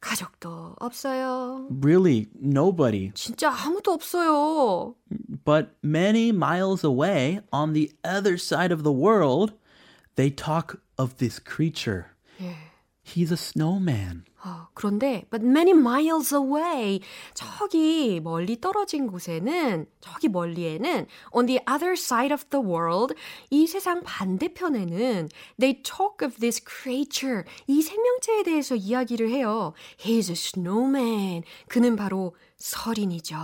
가족도 0.00 0.74
없어요. 0.80 1.68
really 1.70 2.26
nobody. 2.34 3.12
진짜 3.14 3.52
아무도 3.52 3.92
없어요. 3.92 4.96
But 5.44 5.76
many 5.80 6.30
miles 6.30 6.84
away, 6.84 7.38
on 7.52 7.72
the 7.72 7.92
other 8.02 8.36
side 8.36 8.72
of 8.72 8.82
the 8.82 8.92
world, 8.92 9.52
they 10.16 10.28
talk 10.28 10.80
of 10.98 11.18
this 11.18 11.38
creature. 11.38 12.06
He's 13.04 13.30
a 13.30 13.36
snowman. 13.36 14.24
어, 14.43 14.67
그런데 14.73 15.25
but 15.31 15.43
many 15.43 15.71
miles 15.71 16.33
away 16.33 16.99
저기 17.33 18.19
멀리 18.23 18.61
떨어진 18.61 19.07
곳에는 19.07 19.87
저기 19.99 20.29
멀리에는 20.29 21.07
on 21.31 21.45
the 21.47 21.59
other 21.67 21.93
side 21.93 22.31
of 22.31 22.45
the 22.51 22.63
world 22.63 23.15
이 23.49 23.65
세상 23.65 24.03
반대편에는 24.03 25.29
they 25.59 25.81
talk 25.81 26.25
of 26.25 26.39
this 26.39 26.63
creature 26.63 27.43
이 27.65 27.81
생명체에 27.81 28.43
대해서 28.43 28.75
이야기를 28.75 29.29
해요. 29.29 29.73
He's 29.97 30.29
a 30.29 30.33
snowman. 30.33 31.43
그는 31.67 31.95
바로 31.95 32.35
설인이죠. 32.57 33.35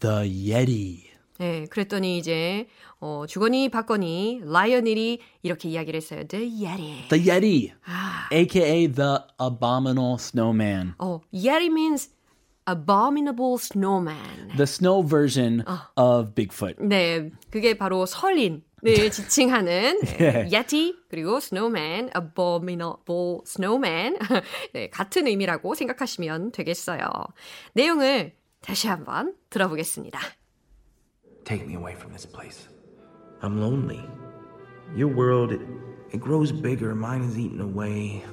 The 0.00 0.52
Yeti. 0.52 1.10
네, 1.38 1.66
그랬더니 1.66 2.18
이제 2.18 2.68
어, 3.06 3.26
주거니 3.26 3.68
받거니 3.68 4.40
라이언일이 4.44 5.18
이렇게 5.42 5.68
이야기를 5.68 5.98
했어요. 5.98 6.24
The 6.26 6.64
Yeti. 6.64 7.08
The 7.10 7.28
Yeti, 7.28 7.72
아, 7.84 8.28
aka 8.32 8.86
the 8.90 9.18
abominable 9.38 10.14
snowman. 10.14 10.94
어, 10.96 11.20
Yeti 11.30 11.66
means 11.66 12.08
abominable 12.66 13.58
snowman. 13.58 14.48
The 14.56 14.62
snow 14.62 15.06
version 15.06 15.62
of 15.98 16.34
Bigfoot. 16.34 16.76
네, 16.80 17.30
그게 17.50 17.76
바로 17.76 18.06
설린을 18.06 18.62
지칭하는 19.12 20.00
네, 20.00 20.48
Yeti 20.50 20.94
그리고 21.10 21.36
snowman, 21.36 22.08
abominable 22.16 23.42
snowman 23.44 24.16
네, 24.72 24.88
같은 24.88 25.26
의미라고 25.26 25.74
생각하시면 25.74 26.52
되겠어요. 26.52 27.06
내용을 27.74 28.32
다시 28.62 28.88
한번 28.88 29.34
들어보겠습니다. 29.50 30.18
Take 31.44 31.66
me 31.66 31.74
away 31.74 31.92
from 31.94 32.14
this 32.14 32.26
place. 32.26 32.73
I'm 33.44 33.60
lonely. 33.60 34.02
Your 34.96 35.08
world, 35.08 35.52
it, 35.52 35.60
it 36.10 36.18
grows 36.18 36.50
bigger. 36.50 36.94
Mine 36.94 37.22
is 37.24 37.38
eaten 37.38 37.60
away. 37.60 38.24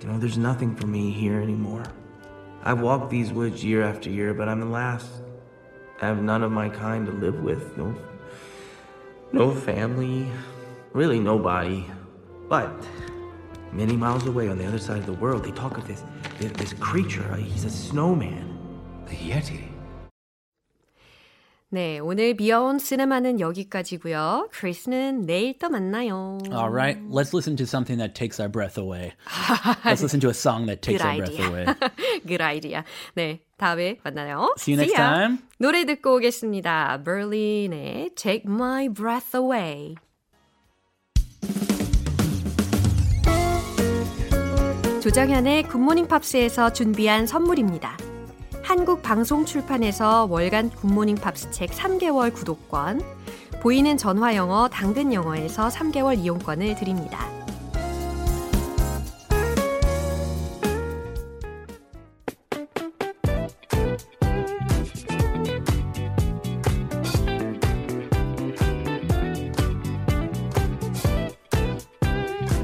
You 0.00 0.08
know, 0.08 0.18
there's 0.18 0.38
nothing 0.38 0.74
for 0.74 0.86
me 0.86 1.10
here 1.10 1.38
anymore. 1.38 1.82
I've 2.62 2.80
walked 2.80 3.10
these 3.10 3.30
woods 3.30 3.62
year 3.62 3.82
after 3.82 4.08
year, 4.08 4.32
but 4.32 4.48
I'm 4.48 4.60
the 4.60 4.66
last. 4.66 5.06
I 6.00 6.06
have 6.06 6.22
none 6.22 6.42
of 6.42 6.50
my 6.50 6.70
kind 6.70 7.04
to 7.06 7.12
live 7.12 7.42
with. 7.42 7.76
No, 7.76 7.94
no 9.32 9.54
family. 9.54 10.26
Really 10.94 11.20
nobody. 11.20 11.84
But 12.48 12.72
many 13.70 13.98
miles 13.98 14.26
away 14.26 14.48
on 14.48 14.56
the 14.56 14.64
other 14.64 14.78
side 14.78 14.98
of 14.98 15.06
the 15.06 15.12
world, 15.12 15.44
they 15.44 15.52
talk 15.52 15.76
of 15.76 15.86
this, 15.86 16.02
this, 16.38 16.52
this 16.52 16.72
creature. 16.72 17.36
He's 17.36 17.64
a 17.64 17.70
snowman. 17.70 18.56
The 19.08 19.16
Yeti. 19.16 19.73
네, 21.74 21.98
오늘 21.98 22.36
비어온 22.36 22.78
시네마는 22.78 23.40
여기까지고요. 23.40 24.48
크리스는 24.52 25.22
내일 25.22 25.58
또 25.58 25.68
만나요. 25.68 26.38
All 26.52 26.70
right, 26.70 27.02
let's 27.10 27.34
listen 27.34 27.56
to 27.56 27.64
something 27.66 27.98
that 27.98 28.14
takes 28.14 28.38
our 28.38 28.48
breath 28.48 28.78
away. 28.78 29.10
let's 29.84 30.00
listen 30.00 30.20
to 30.20 30.28
a 30.28 30.32
song 30.32 30.66
that 30.66 30.82
takes 30.82 31.04
our 31.04 31.16
breath 31.16 31.36
away. 31.40 31.66
Good 32.24 32.40
idea. 32.40 32.84
네, 33.16 33.40
다음에 33.58 33.98
만나요. 34.04 34.54
See 34.56 34.74
you 34.74 34.78
next 34.78 34.94
ya. 34.94 35.02
time. 35.02 35.38
노래 35.58 35.84
듣고 35.84 36.14
오겠습니다. 36.14 37.02
Berlin의 37.04 38.10
Take 38.14 38.44
My 38.46 38.88
Breath 38.88 39.36
Away. 39.36 39.96
조정현의 45.02 45.64
굿모닝 45.64 46.06
팝스에서 46.06 46.72
준비한 46.72 47.26
선물입니다. 47.26 48.13
한국 48.64 49.02
방송 49.02 49.44
출판에서 49.44 50.24
월간 50.24 50.70
굿모닝 50.70 51.16
팝스 51.16 51.50
책 51.50 51.70
3개월 51.70 52.32
구독권, 52.32 53.02
보이는 53.60 53.98
전화 53.98 54.34
영어 54.34 54.68
당근 54.68 55.12
영어에서 55.12 55.68
3개월 55.68 56.18
이용권을 56.18 56.74
드립니다. 56.74 57.28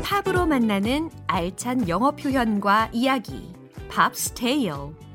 팝으로 0.03 0.47
만나는 0.47 1.11
알찬 1.27 1.91
영어 1.91 2.11
표현과 2.13 2.89
이야기. 2.93 3.53
팝스 3.91 4.33
테일. 4.33 4.73
오 4.73 5.10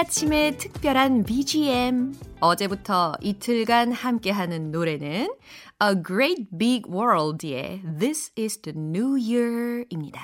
아침의 0.00 0.56
특별한 0.56 1.24
BGM. 1.24 2.14
어제부터 2.40 3.12
이틀간 3.20 3.92
함께하는 3.92 4.70
노래는 4.70 5.28
A 5.82 6.02
Great 6.06 6.46
Big 6.58 6.90
World의 6.90 7.82
This 7.98 8.32
is 8.38 8.62
the 8.62 8.74
New 8.78 9.20
Year입니다. 9.20 10.22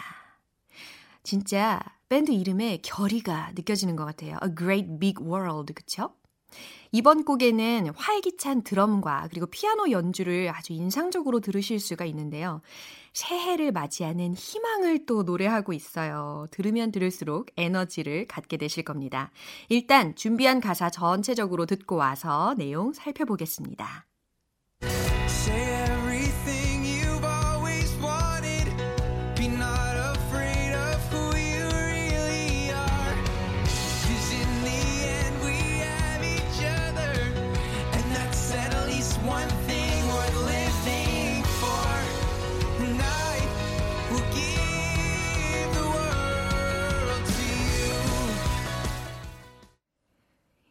진짜 1.22 1.78
밴드 2.08 2.32
이름에 2.32 2.78
결의가 2.82 3.52
느껴지는 3.54 3.96
것 3.96 4.06
같아요. 4.06 4.38
A 4.42 4.54
Great 4.56 4.98
Big 4.98 5.22
World, 5.22 5.74
그쵸? 5.74 6.14
이번 6.92 7.24
곡에는 7.24 7.90
활기찬 7.94 8.62
드럼과 8.62 9.28
그리고 9.30 9.46
피아노 9.46 9.90
연주를 9.90 10.50
아주 10.54 10.72
인상적으로 10.72 11.40
들으실 11.40 11.80
수가 11.80 12.04
있는데요. 12.06 12.60
새해를 13.12 13.72
맞이하는 13.72 14.34
희망을 14.34 15.06
또 15.06 15.22
노래하고 15.22 15.72
있어요. 15.72 16.46
들으면 16.50 16.92
들을수록 16.92 17.48
에너지를 17.56 18.26
갖게 18.26 18.56
되실 18.56 18.84
겁니다. 18.84 19.30
일단 19.68 20.14
준비한 20.14 20.60
가사 20.60 20.90
전체적으로 20.90 21.64
듣고 21.66 21.96
와서 21.96 22.54
내용 22.58 22.92
살펴보겠습니다. 22.92 24.06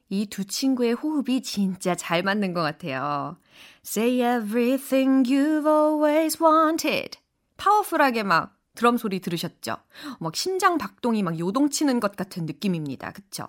이 0.09 0.27
두 0.27 0.45
친구의 0.45 0.93
호흡이 0.93 1.41
진짜 1.41 1.95
잘 1.95 2.21
맞는 2.23 2.53
것 2.53 2.61
같아요. 2.61 3.37
Say 3.85 4.19
everything 4.21 5.23
you've 5.27 5.65
always 5.65 6.41
wanted. 6.41 7.17
파워풀하게 7.57 8.23
막 8.23 8.55
드럼 8.75 8.97
소리 8.97 9.19
들으셨죠? 9.19 9.77
막 10.19 10.35
심장 10.35 10.77
박동이 10.77 11.23
막 11.23 11.39
요동치는 11.39 11.99
것 11.99 12.15
같은 12.15 12.45
느낌입니다. 12.45 13.11
그쵸? 13.11 13.47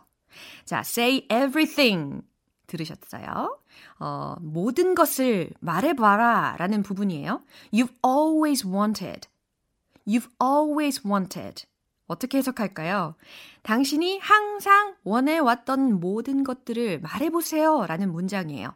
자, 0.65 0.81
say 0.81 1.27
everything. 1.31 2.23
들으셨어요? 2.67 3.59
어, 4.01 4.35
모든 4.41 4.95
것을 4.95 5.51
말해봐라 5.61 6.57
라는 6.59 6.83
부분이에요. 6.83 7.43
You've 7.73 7.95
always 8.05 8.67
wanted. 8.67 9.29
You've 10.07 10.29
always 10.43 11.07
wanted. 11.07 11.65
어떻게 12.07 12.39
해석할까요? 12.39 13.15
당신이 13.63 14.19
항상 14.19 14.95
원해왔던 15.05 16.01
모든 16.01 16.45
것들을 16.45 17.01
말해보세요 17.01 17.87
라는 17.87 18.13
문장이에요. 18.13 18.75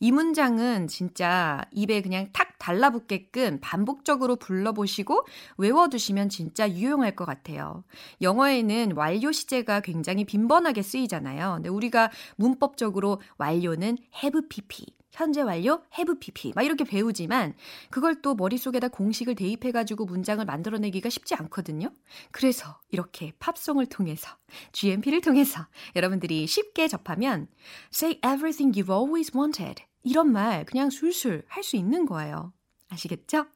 이 0.00 0.12
문장은 0.12 0.86
진짜 0.86 1.62
입에 1.72 2.00
그냥 2.02 2.30
탁 2.32 2.56
달라붙게끔 2.58 3.58
반복적으로 3.60 4.36
불러보시고 4.36 5.26
외워두시면 5.58 6.28
진짜 6.28 6.70
유용할 6.70 7.16
것 7.16 7.24
같아요. 7.24 7.84
영어에는 8.22 8.92
완료 8.92 9.32
시제가 9.32 9.80
굉장히 9.80 10.24
빈번하게 10.24 10.82
쓰이잖아요. 10.82 11.54
근데 11.56 11.68
우리가 11.68 12.10
문법적으로 12.36 13.20
완료는 13.38 13.98
have 14.22 14.48
pp, 14.48 14.86
현재 15.16 15.40
완료, 15.40 15.82
have 15.98 16.18
pp 16.20 16.52
막 16.54 16.62
이렇게 16.62 16.84
배우지만 16.84 17.54
그걸 17.90 18.20
또 18.20 18.34
머릿속에다 18.34 18.88
공식을 18.88 19.34
대입해 19.34 19.72
가지고 19.72 20.04
문장을 20.04 20.44
만들어내기가 20.44 21.08
쉽지 21.08 21.34
않거든요. 21.34 21.90
그래서 22.30 22.78
이렇게 22.90 23.32
팝송을 23.38 23.86
통해서 23.86 24.36
GMP를 24.72 25.22
통해서 25.22 25.66
여러분들이 25.96 26.46
쉽게 26.46 26.86
접하면 26.86 27.48
say 27.92 28.20
everything 28.24 28.78
you've 28.78 28.94
always 28.94 29.32
wanted 29.34 29.82
이런 30.02 30.30
말 30.30 30.64
그냥 30.66 30.90
술술 30.90 31.44
할 31.48 31.64
수 31.64 31.76
있는 31.76 32.06
거예요. 32.06 32.52
아시겠죠? 32.90 33.46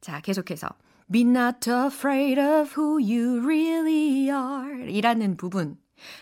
자, 0.00 0.20
계속해서 0.20 0.68
Be 1.12 1.20
not 1.22 1.70
afraid 1.70 2.40
of 2.40 2.72
who 2.76 2.98
you 2.98 3.40
really 3.44 4.28
are 4.28 4.90
이라는 4.90 5.36
부분 5.36 5.78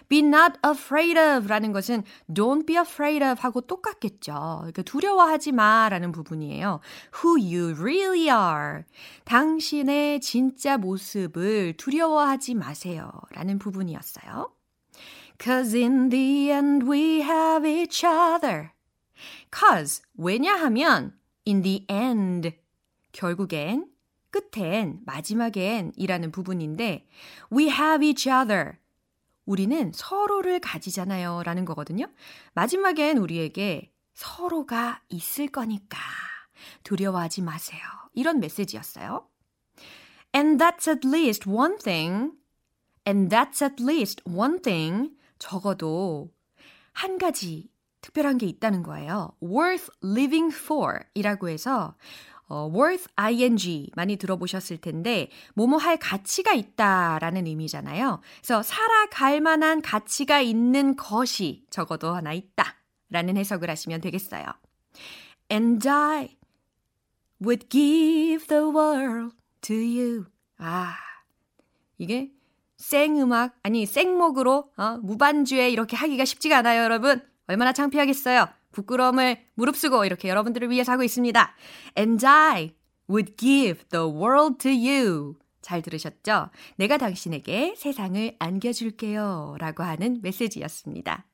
Be 0.09 0.21
not 0.21 0.59
afraid 0.65 1.19
of 1.19 1.49
라는 1.49 1.73
것은 1.73 2.05
don't 2.33 2.67
be 2.67 2.77
afraid 2.77 3.25
of 3.25 3.41
하고 3.41 3.61
똑같겠죠. 3.61 4.33
그러니까 4.59 4.83
두려워하지 4.83 5.53
마 5.53 5.89
라는 5.89 6.13
부분이에요. 6.13 6.81
Who 7.23 7.39
you 7.39 7.75
really 7.75 8.29
are. 8.29 8.85
당신의 9.25 10.21
진짜 10.21 10.77
모습을 10.77 11.77
두려워하지 11.77 12.55
마세요 12.55 13.11
라는 13.31 13.59
부분이었어요. 13.59 14.53
Cause 15.43 15.77
in 15.77 16.09
the 16.11 16.51
end 16.51 16.87
we 16.89 17.21
have 17.21 17.69
each 17.69 18.07
other. 18.07 18.71
Cause 19.53 20.03
왜냐하면 20.17 21.15
in 21.47 21.63
the 21.63 21.87
end 21.91 22.53
결국엔 23.13 23.87
끝엔 24.31 25.01
마지막엔 25.05 25.93
이라는 25.97 26.33
부분인데 26.33 27.07
we 27.53 27.69
have 27.69 28.05
each 28.07 28.29
other 28.29 28.79
우리는 29.47 29.93
서로를 29.95 30.61
가지잖아요. 30.61 31.43
라는 31.45 31.65
거거든요. 31.65 32.07
마지막엔 32.55 33.19
우리에게 33.19 33.93
서로가 34.15 35.03
있을 35.09 35.49
거니까 35.49 35.99
두려워하지 36.83 37.43
마세요. 37.43 37.81
이런 38.15 38.41
메시지였어요. 38.41 39.29
And 40.35 40.63
that's 40.63 40.89
at 40.89 41.07
least 41.07 41.49
one 41.49 41.77
thing. 41.79 42.33
And 43.07 43.35
that's 43.35 43.63
at 43.63 43.83
least 43.83 44.23
one 44.29 44.61
thing. 44.61 45.11
적어도 45.39 46.33
한 46.93 47.19
가지 47.19 47.71
특별한 48.01 48.39
게 48.39 48.47
있다는 48.47 48.83
거예요. 48.83 49.37
worth 49.43 49.91
living 50.03 50.55
for 50.55 51.01
이라고 51.15 51.49
해서 51.49 51.97
어, 52.49 52.71
worth 52.73 53.09
ing 53.17 53.91
많이 53.95 54.17
들어보셨을 54.17 54.79
텐데 54.79 55.31
뭐뭐 55.55 55.79
할 55.79 55.97
가치가 55.97 56.53
있다라는 56.53 57.47
의미잖아요. 57.47 58.21
그래서 58.39 58.63
살아갈 58.63 59.41
만한 59.41 59.81
가치가 59.81 60.41
있는 60.41 60.97
것이 60.97 61.65
적어도 61.71 62.15
하나 62.15 62.33
있다라는 62.33 63.37
해석을 63.37 63.71
하시면 63.71 64.01
되겠어요. 64.01 64.45
And 65.51 65.89
I 65.89 66.37
would 67.43 67.69
give 67.69 68.47
the 68.47 68.65
world 68.65 69.35
to 69.63 69.77
you. 69.77 70.27
아, 70.59 70.97
이게 71.99 72.31
생음악 72.77 73.57
아니 73.63 73.87
생목으로 73.87 74.71
어, 74.77 74.99
무반주에 74.99 75.71
이렇게 75.71 75.97
하기가 75.97 76.25
쉽지가 76.25 76.59
않아요, 76.59 76.83
여러분. 76.83 77.23
얼마나 77.47 77.73
창피하겠어요. 77.73 78.49
부끄러움을 78.75 79.39
무릅쓰고 79.55 80.05
이렇게 80.05 80.29
여러분들을 80.29 80.71
위해서 80.71 80.93
하고 80.93 81.03
있습니다. 81.03 81.55
And 81.97 82.27
I 82.27 82.75
would 83.09 83.37
give 83.37 83.85
the 83.91 84.05
world 84.05 84.59
to 84.59 84.71
you. 84.71 85.35
잘 85.63 85.81
들으셨죠? 85.81 86.51
내가 86.77 86.99
당신에게 86.99 87.75
세상을 87.77 88.37
안겨줄게요. 88.39 89.57
라고 89.59 89.83
하는 89.83 90.21
메시지였습니다. 90.23 91.25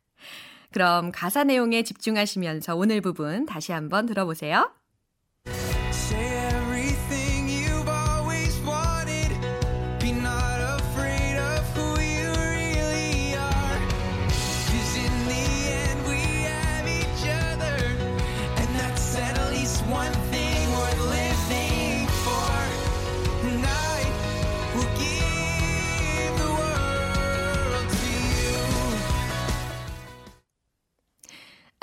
그럼 0.71 1.11
가사 1.13 1.43
내용에 1.43 1.83
집중하시면서 1.83 2.77
오늘 2.77 3.01
부분 3.01 3.45
다시 3.47 3.73
한번 3.73 4.07
들어보세요. 4.07 4.71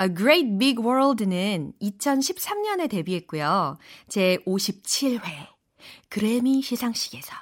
A 0.00 0.14
Great 0.14 0.58
Big 0.58 0.80
World는 0.80 1.72
2013년에 1.82 2.88
데뷔했고요. 2.88 3.78
제 4.08 4.38
57회 4.46 5.22
그래미 6.08 6.62
시상식에서 6.62 7.34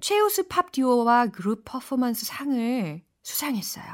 최우수 0.00 0.44
팝 0.48 0.72
듀오와 0.72 1.26
그룹 1.26 1.64
퍼포먼스 1.66 2.24
상을 2.24 3.02
수상했어요. 3.22 3.84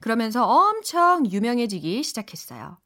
그러면서 0.00 0.46
엄청 0.46 1.26
유명해지기 1.28 2.02
시작했어요. 2.04 2.78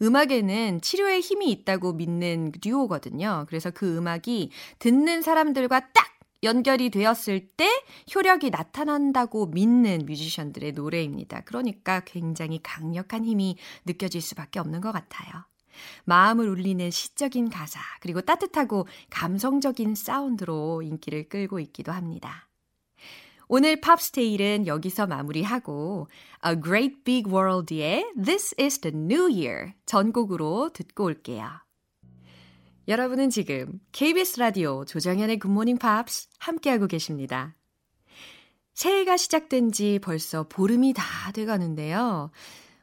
음악에는 0.00 0.80
치료의 0.80 1.20
힘이 1.20 1.50
있다고 1.50 1.92
믿는 1.92 2.52
듀오거든요. 2.52 3.44
그래서 3.48 3.70
그 3.70 3.98
음악이 3.98 4.50
듣는 4.78 5.20
사람들과 5.20 5.92
딱 5.92 6.15
연결이 6.46 6.88
되었을 6.88 7.48
때 7.56 7.68
효력이 8.14 8.50
나타난다고 8.50 9.46
믿는 9.46 10.06
뮤지션들의 10.06 10.72
노래입니다. 10.72 11.42
그러니까 11.42 12.00
굉장히 12.04 12.60
강력한 12.62 13.26
힘이 13.26 13.58
느껴질 13.84 14.22
수밖에 14.22 14.58
없는 14.60 14.80
것 14.80 14.92
같아요. 14.92 15.44
마음을 16.04 16.48
울리는 16.48 16.90
시적인 16.90 17.50
가사, 17.50 17.80
그리고 18.00 18.22
따뜻하고 18.22 18.86
감성적인 19.10 19.94
사운드로 19.94 20.80
인기를 20.82 21.28
끌고 21.28 21.60
있기도 21.60 21.92
합니다. 21.92 22.48
오늘 23.48 23.80
팝스테일은 23.80 24.66
여기서 24.66 25.06
마무리하고 25.06 26.08
A 26.46 26.60
Great 26.62 27.04
Big 27.04 27.30
World의 27.30 28.12
This 28.24 28.54
is 28.58 28.80
the 28.80 28.96
New 28.96 29.30
Year 29.30 29.74
전곡으로 29.84 30.70
듣고 30.72 31.04
올게요. 31.04 31.65
여러분은 32.88 33.30
지금 33.30 33.80
KBS 33.90 34.38
라디오 34.38 34.84
조정현의 34.84 35.40
굿모닝 35.40 35.78
팝스 35.78 36.28
함께하고 36.38 36.86
계십니다. 36.86 37.56
새해가 38.74 39.16
시작된 39.16 39.72
지 39.72 39.98
벌써 40.00 40.46
보름이 40.48 40.92
다 40.92 41.32
돼가는데요. 41.32 42.30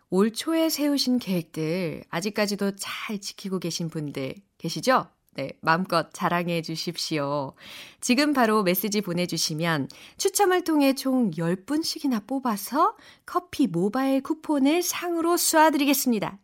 올 0.10 0.34
초에 0.34 0.68
세우신 0.70 1.20
계획들 1.20 2.04
아직까지도 2.10 2.76
잘 2.76 3.20
지키고 3.20 3.60
계신 3.60 3.90
분들 3.90 4.36
계시죠? 4.58 5.08
네, 5.36 5.54
마음껏 5.62 6.10
자랑해 6.14 6.62
주십시오. 6.62 7.54
지금 8.02 8.34
바로 8.34 8.62
메시지 8.62 9.00
보내주시면 9.00 9.88
추첨을 10.18 10.66
통해 10.66 10.94
총 10.96 11.32
10분씩이나 11.32 12.28
뽑아서 12.28 12.98
커피 13.26 13.68
모바일 13.68 14.22
쿠폰을 14.22 14.84
상으로 14.84 15.36
쏴드리겠습니다. 15.36 16.40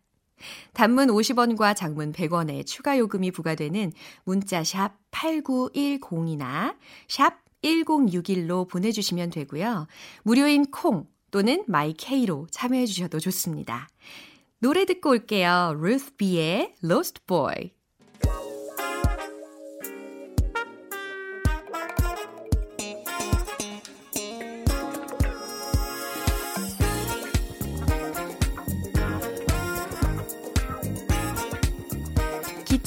단문 0.73 1.08
50원과 1.10 1.75
장문 1.75 2.13
100원의 2.13 2.65
추가 2.65 2.97
요금이 2.97 3.32
부과되는 3.32 3.91
문자 4.23 4.63
샵 4.63 4.93
8910이나 5.12 6.75
샵 7.08 7.38
1061로 7.63 8.67
보내주시면 8.67 9.32
되고요. 9.32 9.88
무료인 10.23 10.65
콩 10.71 11.08
또는 11.32 11.63
마이케이로 11.67 12.47
참여해 12.52 12.86
주셔도 12.86 13.19
좋습니다. 13.19 13.88
노래 14.60 14.86
듣고 14.86 15.12
올게요. 15.12 15.75
Ruth 15.78 16.15
B의 16.17 16.73
Lost 16.84 17.25
Boy. 17.25 17.71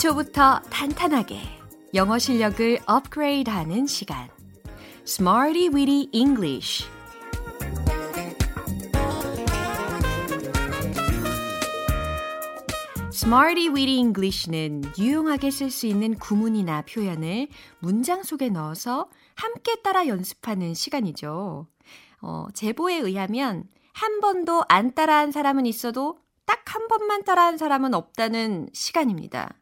기초부터 0.03 0.59
탄탄하게 0.63 1.39
영어 1.95 2.19
실력을 2.19 2.81
업그레이드하는 2.87 3.87
시간. 3.87 4.29
Smarty 5.07 5.69
Weedy 5.69 6.09
English. 6.13 6.85
Smarty 13.13 13.69
Weedy 13.69 13.99
English는 13.99 14.83
유용하게 14.99 15.53
쓸 15.53 15.71
수 15.71 15.87
있는 15.87 16.19
구문이나 16.19 16.83
표현을 16.83 17.47
문장 17.79 18.25
속에 18.25 18.49
넣어서 18.49 19.09
함께 19.37 19.83
따라 19.83 20.09
연습하는 20.09 20.75
시간이죠. 20.75 21.69
어, 22.23 22.47
제보에 22.55 22.97
의하면 22.97 23.69
한 23.93 24.21
번도 24.21 24.65
안 24.69 24.95
따라한 24.95 25.31
사람은 25.31 25.67
있어도 25.67 26.19
딱 26.45 26.63
한 26.75 26.89
번만 26.89 27.23
따라한 27.23 27.59
사람은 27.59 27.93
없다는 27.93 28.71
시간입니다. 28.73 29.55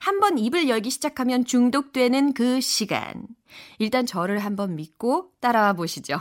한번 0.00 0.38
입을 0.38 0.68
열기 0.68 0.90
시작하면 0.90 1.44
중독되는 1.44 2.34
그 2.34 2.60
시간. 2.60 3.26
일단 3.78 4.06
저를 4.06 4.38
한번 4.38 4.76
믿고 4.76 5.32
따라와 5.40 5.74
보시죠. 5.74 6.18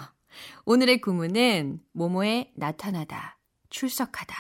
오늘의 0.65 1.01
구문은 1.01 1.81
모모에 1.91 2.51
나타나다, 2.55 3.37
출석하다. 3.69 4.35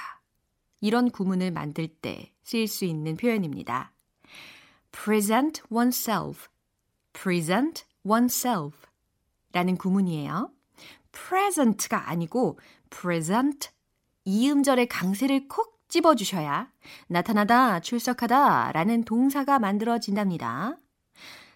이런 0.81 1.11
구문을 1.11 1.51
만들 1.51 1.87
때 1.87 2.33
쓰일 2.43 2.67
수 2.67 2.85
있는 2.85 3.15
표현입니다. 3.15 3.93
present 4.91 5.61
oneself, 5.69 6.47
present 7.13 7.85
oneself 8.03 8.77
라는 9.53 9.77
구문이에요. 9.77 10.51
present가 11.11 12.09
아니고 12.09 12.59
present 12.89 13.69
이음절의 14.25 14.87
강세를 14.87 15.47
콕 15.47 15.72
집어주셔야 15.93 16.71
나타나다, 17.05 17.79
출석하다 17.79 18.71
라는 18.71 19.03
동사가 19.03 19.59
만들어진답니다. 19.59 20.77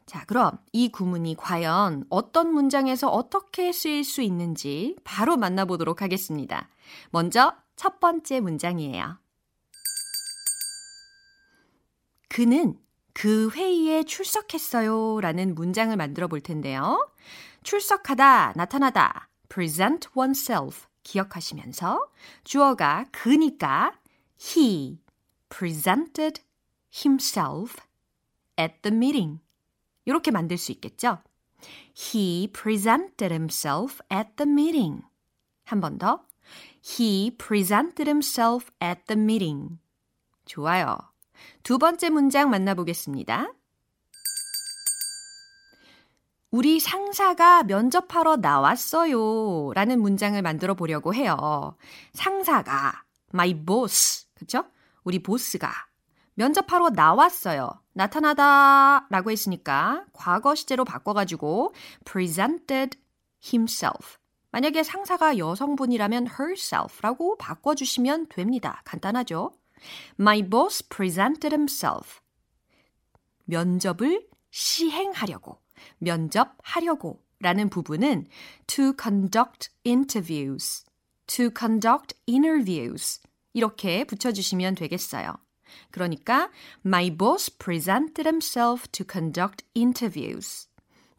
자, 0.06 0.26
그럼 0.28 0.60
이 0.71 0.89
구문이 0.89 1.36
과연 1.38 2.06
어떤 2.12 2.54
문장에서 2.54 3.10
어떻게 3.10 3.71
쓰일 3.71 4.04
수 4.04 4.21
있는지 4.21 4.95
바로 5.04 5.38
만나보도록 5.38 6.04
하겠습니다. 6.04 6.69
먼저 7.10 7.56
첫 7.76 8.00
번째 8.00 8.39
문장이에요. 8.41 9.17
그는 12.30 12.78
그 13.13 13.50
회의에 13.50 14.04
출석했어요 14.04 15.19
라는 15.19 15.56
문장을 15.56 15.97
만들어 15.97 16.28
볼 16.28 16.41
텐데요. 16.41 17.10
출석하다, 17.63 18.54
나타나다, 18.56 19.30
present 19.50 20.10
oneself 20.13 20.86
기억하시면서 21.02 22.06
주어가 22.43 23.06
그니까 23.12 23.93
he 24.39 25.00
presented 25.50 26.41
himself 26.93 27.78
at 28.58 28.82
the 28.82 28.95
meeting. 28.95 29.39
이렇게 30.06 30.32
만들 30.32 30.58
수 30.58 30.71
있겠죠? 30.71 31.19
He 31.95 32.47
presented 32.52 33.34
himself 33.34 34.00
at 34.12 34.32
the 34.36 34.50
meeting. 34.50 35.04
한 35.65 35.82
번 35.82 35.97
더. 35.97 36.23
He 36.82 37.32
presented 37.38 38.08
himself 38.08 38.69
at 38.82 39.04
the 39.08 39.19
meeting. 39.19 39.80
좋아요. 40.45 40.97
두 41.63 41.78
번째 41.78 42.10
문장 42.10 42.50
만나보겠습니다. 42.50 43.52
우리 46.50 46.80
상사가 46.80 47.63
면접하러 47.63 48.38
나왔어요. 48.38 49.73
라는 49.73 50.00
문장을 50.02 50.41
만들어 50.41 50.76
보려고 50.76 51.13
해요. 51.13 51.76
상사가, 52.13 53.04
my 53.34 53.54
boss. 53.54 54.26
그쵸? 54.38 54.65
우리 55.04 55.21
보스가 55.21 55.71
면접하러 56.36 56.89
나왔어요. 56.91 57.82
나타나다 57.93 59.08
라고 59.10 59.32
했으니까 59.32 60.06
과거 60.13 60.54
시제로 60.54 60.86
바꿔가지고 60.86 61.73
presented 62.06 63.00
himself. 63.43 64.17
만약에 64.52 64.84
상사가 64.84 65.38
여성분이라면 65.38 66.28
herself 66.39 67.02
라고 67.02 67.38
바꿔주시면 67.38 68.28
됩니다. 68.30 68.82
간단하죠? 68.86 69.52
My 70.19 70.47
boss 70.47 70.88
presented 70.88 71.54
himself. 71.56 72.19
면접을 73.45 74.28
시행하려고, 74.52 75.62
면접하려고 76.00 77.23
라는 77.39 77.69
부분은 77.69 78.28
to 78.67 78.93
conduct 79.00 79.69
interviews, 79.86 80.86
to 81.28 81.50
conduct 81.56 82.15
interviews 82.28 83.21
이렇게 83.53 84.03
붙여주시면 84.03 84.75
되겠어요. 84.75 85.36
그러니까 85.91 86.49
My 86.86 87.10
boss 87.15 87.57
presented 87.57 88.27
himself 88.27 88.88
to 88.91 89.05
conduct 89.10 89.65
interviews. 89.75 90.67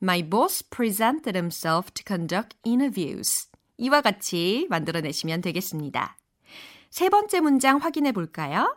My 0.02 0.22
boss 0.22 0.62
presented 0.68 1.36
himself 1.36 1.90
to 1.92 2.04
conduct 2.06 2.56
interviews. 2.66 3.48
이와 3.78 4.00
같이 4.00 4.66
만들어내시면 4.70 5.40
되겠습니다. 5.40 6.16
세 6.90 7.08
번째 7.08 7.40
문장 7.40 7.78
확인해 7.78 8.12
볼까요? 8.12 8.76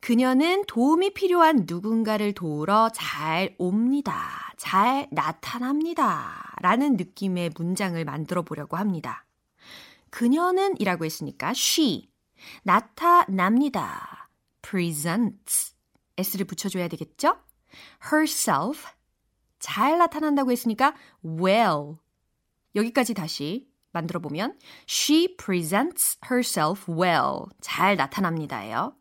그녀는 0.00 0.64
도움이 0.66 1.14
필요한 1.14 1.64
누군가를 1.66 2.32
도우러 2.32 2.90
잘 2.92 3.54
옵니다. 3.58 4.52
잘 4.56 5.06
나타납니다. 5.12 6.54
라는 6.60 6.96
느낌의 6.96 7.52
문장을 7.56 8.04
만들어 8.04 8.42
보려고 8.42 8.76
합니다. 8.76 9.24
그녀는 10.12 10.74
이라고 10.78 11.06
했으니까 11.06 11.50
she. 11.56 12.10
나타납니다. 12.62 14.28
presents. 14.60 15.74
s를 16.18 16.44
붙여줘야 16.46 16.86
되겠죠? 16.88 17.38
herself. 18.12 18.86
잘 19.58 19.96
나타난다고 19.96 20.52
했으니까 20.52 20.94
well. 21.24 21.96
여기까지 22.76 23.14
다시 23.14 23.68
만들어 23.92 24.20
보면 24.20 24.58
she 24.86 25.34
presents 25.36 26.18
herself 26.30 26.92
well. 26.92 27.46
잘 27.62 27.96
나타납니다예요. 27.96 28.94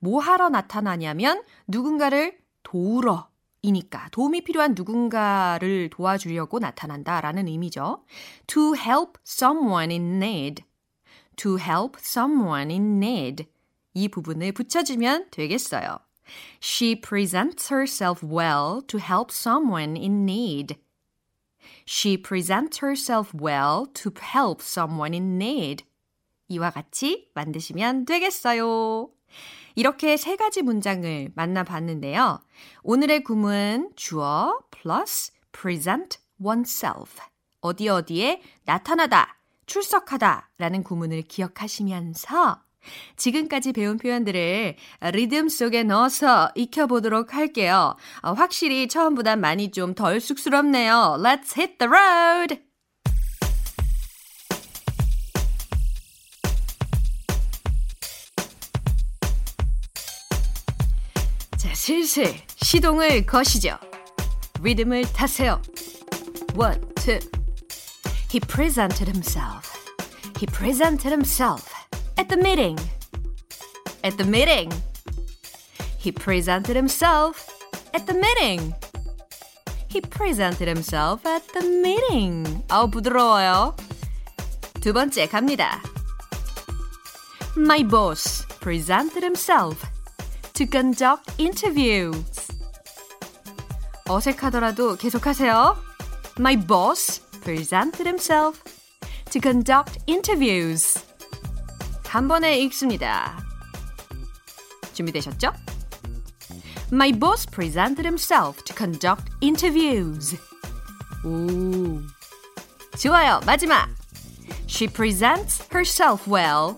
뭐 0.00 0.20
하러 0.20 0.48
나타나냐면 0.48 1.44
누군가를 1.68 2.38
도우러 2.64 3.29
이니까 3.62 4.08
도움이 4.10 4.42
필요한 4.44 4.74
누군가를 4.74 5.90
도와주려고 5.90 6.58
나타난다라는 6.58 7.48
의미죠. 7.48 8.04
To 8.46 8.74
help 8.74 9.18
someone 9.26 9.90
in 9.90 10.22
need. 10.22 10.64
To 11.36 11.58
help 11.58 11.98
someone 12.00 12.70
in 12.70 13.02
need. 13.02 13.46
이 13.94 14.08
부분을 14.08 14.52
붙여주면 14.52 15.28
되겠어요. 15.30 15.98
She 16.62 17.00
presents 17.00 17.72
herself 17.72 18.24
well 18.24 18.80
to 18.86 19.00
help 19.00 19.30
someone 19.32 19.96
in 19.96 20.24
need. 20.24 20.76
She 21.86 22.16
presents 22.16 22.84
herself 22.84 23.32
well 23.34 23.86
to 23.94 24.12
help 24.22 24.62
someone 24.62 25.14
in 25.14 25.36
need. 25.40 25.84
이와 26.48 26.70
같이 26.70 27.28
만드시면 27.34 28.06
되겠어요. 28.06 29.10
이렇게 29.74 30.16
세 30.16 30.36
가지 30.36 30.62
문장을 30.62 31.30
만나봤는데요. 31.34 32.40
오늘의 32.82 33.24
구문 33.24 33.90
주어 33.96 34.58
plus 34.70 35.32
present 35.52 36.18
oneself. 36.42 37.20
어디 37.60 37.88
어디에 37.88 38.40
나타나다, 38.64 39.36
출석하다 39.66 40.50
라는 40.58 40.82
구문을 40.82 41.22
기억하시면서 41.22 42.62
지금까지 43.16 43.72
배운 43.74 43.98
표현들을 43.98 44.76
리듬 45.12 45.50
속에 45.50 45.82
넣어서 45.82 46.50
익혀보도록 46.54 47.34
할게요. 47.34 47.94
확실히 48.22 48.88
처음보다 48.88 49.36
많이 49.36 49.70
좀 49.70 49.94
덜 49.94 50.20
쑥스럽네요. 50.20 51.18
Let's 51.20 51.56
hit 51.58 51.76
the 51.78 51.90
road! 51.90 52.69
슬슬 61.79 62.41
시동을 62.55 63.25
거시죠. 63.25 63.77
리듬을 64.61 65.03
타세요. 65.13 65.61
One, 66.55 66.81
two. 66.95 67.19
He 68.31 68.39
presented 68.39 69.07
himself. 69.07 69.71
He 70.37 70.45
presented 70.45 71.11
himself 71.11 71.71
at 72.17 72.27
the 72.27 72.37
meeting. 72.37 72.77
At 74.03 74.17
the 74.17 74.27
meeting. 74.27 74.71
He 75.97 76.11
presented 76.11 76.75
himself 76.75 77.47
at 77.93 78.05
the 78.05 78.17
meeting. 78.17 78.73
He 79.89 80.01
presented 80.01 80.67
himself 80.67 81.25
at 81.25 81.45
the 81.53 81.65
meeting. 81.65 82.63
아우, 82.69 82.89
부드러워요. 82.89 83.75
두 84.81 84.93
번째 84.93 85.27
갑니다. 85.27 85.81
My 87.57 87.83
boss 87.83 88.45
presented 88.59 89.23
himself 89.23 89.88
to 90.59 90.65
conduct 90.65 91.33
interviews. 91.37 92.47
어색하더라도 94.07 94.95
계속하세요. 94.97 95.77
My 96.39 96.55
boss 96.55 97.21
presented 97.41 98.05
himself 98.05 98.61
to 99.31 99.41
conduct 99.41 99.99
interviews. 100.07 101.03
한 102.07 102.27
번에 102.27 102.57
읽습니다. 102.59 103.37
준비되셨죠? 104.93 105.51
My 106.91 107.11
boss 107.11 107.45
presented 107.45 108.05
himself 108.05 108.63
to 108.63 108.75
conduct 108.75 109.25
interviews. 109.41 110.37
오. 111.25 112.01
좋아요. 112.97 113.41
마지막. 113.45 113.89
She 114.67 114.87
presents 114.87 115.67
herself 115.73 116.27
well 116.27 116.77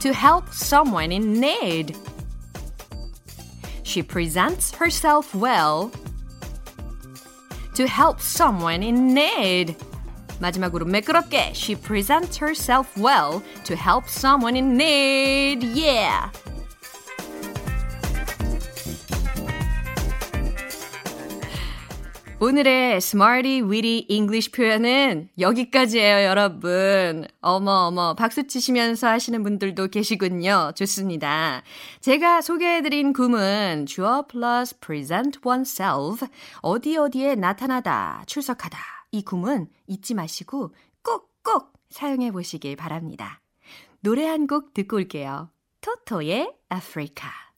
to 0.00 0.12
help 0.12 0.52
someone 0.52 1.12
in 1.12 1.40
need. 1.40 1.96
She 3.82 4.02
presents 4.02 4.74
herself 4.74 5.34
well 5.34 5.90
to 7.74 7.86
help 7.86 8.20
someone 8.20 8.82
in 8.82 9.14
need. 9.14 9.76
마지막으로 10.40 10.84
매끄럽게 10.86 11.52
She 11.54 11.76
presents 11.76 12.38
herself 12.38 12.96
well 12.98 13.42
to 13.64 13.74
help 13.76 14.08
someone 14.08 14.56
in 14.56 14.76
need. 14.76 15.62
Yeah. 15.62 16.30
오늘의 22.41 22.95
Smarty 22.97 23.61
Weedy 23.61 24.05
English 24.09 24.51
표현은 24.53 25.27
여기까지예요, 25.37 26.25
여러분. 26.25 27.27
어머, 27.41 27.71
어머, 27.87 28.15
박수 28.15 28.47
치시면서 28.47 29.07
하시는 29.09 29.43
분들도 29.43 29.89
계시군요. 29.89 30.71
좋습니다. 30.73 31.63
제가 31.99 32.39
소개해드린 32.41 33.11
구문, 33.11 33.85
주어 33.85 34.25
plus 34.25 34.79
present 34.79 35.39
oneself, 35.45 36.25
어디 36.61 36.95
어디에 36.95 37.35
나타나다, 37.35 38.23
출석하다. 38.25 38.77
이 39.11 39.21
구문 39.23 39.67
잊지 39.87 40.13
마시고 40.13 40.73
꼭꼭 41.03 41.73
사용해 41.89 42.31
보시길 42.31 42.77
바랍니다. 42.77 43.41
노래 43.99 44.25
한 44.25 44.47
곡 44.47 44.73
듣고 44.73 44.95
올게요. 44.95 45.49
토토의 45.81 46.53
아프리카. 46.69 47.48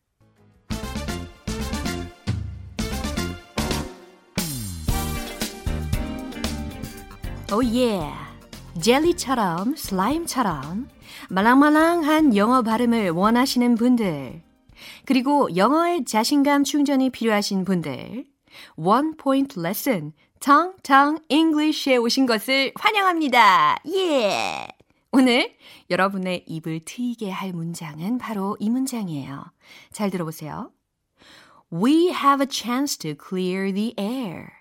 오 7.54 7.62
예. 7.66 8.02
젤리처럼 8.82 9.76
슬라임처럼 9.76 10.88
말랑말랑한 11.30 12.38
영어 12.38 12.62
발음을 12.62 13.10
원하시는 13.10 13.76
분들 13.76 14.42
그리고 15.06 15.54
영어의 15.58 16.06
자신감 16.06 16.64
충전이 16.64 17.10
필요하신 17.10 17.66
분들 17.66 18.26
원 18.78 19.18
포인트 19.18 19.60
레슨 19.60 20.14
텅텅 20.40 21.18
잉글리쉬에 21.28 21.98
오신 21.98 22.26
것을 22.26 22.72
환영합니다. 22.76 23.80
예. 23.96 24.68
오늘 25.12 25.54
여러분의 25.90 26.46
입을 26.48 26.86
트이게 26.86 27.30
할 27.30 27.52
문장은 27.52 28.18
바로 28.18 28.56
이 28.62 28.70
문장이에요. 28.70 29.44
잘 29.92 30.10
들어보세요. 30.10 30.72
We 31.74 32.12
have 32.12 32.42
a 32.42 32.48
chance 32.50 32.98
to 33.00 33.14
clear 33.14 33.74
the 33.74 33.94
air. 34.00 34.61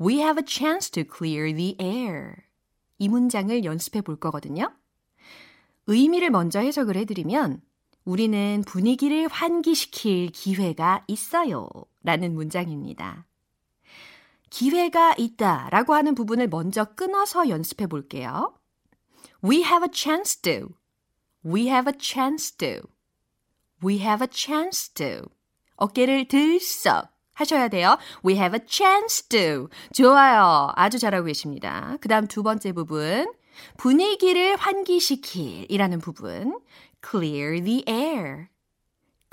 We 0.00 0.20
have 0.20 0.38
a 0.38 0.44
chance 0.46 0.90
to 0.90 1.04
clear 1.04 1.54
the 1.54 1.76
air. 1.80 2.34
이 2.98 3.08
문장을 3.08 3.64
연습해 3.64 4.00
볼 4.00 4.16
거거든요. 4.16 4.74
의미를 5.86 6.30
먼저 6.30 6.60
해석을 6.60 6.96
해드리면, 6.96 7.60
우리는 8.04 8.62
분위기를 8.66 9.28
환기시킬 9.28 10.30
기회가 10.32 11.04
있어요. 11.06 11.68
라는 12.02 12.34
문장입니다. 12.34 13.26
기회가 14.50 15.14
있다 15.18 15.68
라고 15.70 15.94
하는 15.94 16.14
부분을 16.14 16.48
먼저 16.48 16.84
끊어서 16.84 17.48
연습해 17.48 17.86
볼게요. 17.86 18.54
We 19.42 19.64
have 19.64 19.82
a 19.84 19.92
chance 19.92 20.40
to. 20.42 20.68
We 21.44 21.66
have 21.68 21.90
a 21.92 21.98
chance 21.98 22.56
to. 22.56 22.88
We 23.84 23.98
have 24.00 24.24
a 24.24 24.28
chance 24.30 24.92
to. 24.94 25.28
어깨를 25.76 26.28
들썩 26.28 27.13
하셔야 27.34 27.68
돼요. 27.68 27.98
We 28.24 28.34
have 28.36 28.58
a 28.58 28.64
chance 28.66 29.28
to. 29.28 29.68
좋아요. 29.92 30.72
아주 30.76 30.98
잘하고 30.98 31.26
계십니다. 31.26 31.96
그 32.00 32.08
다음 32.08 32.26
두 32.26 32.42
번째 32.42 32.72
부분. 32.72 33.32
분위기를 33.76 34.56
환기시킬 34.56 35.66
이라는 35.68 36.00
부분. 36.00 36.58
Clear 37.08 37.62
the 37.62 37.84
air. 37.88 38.46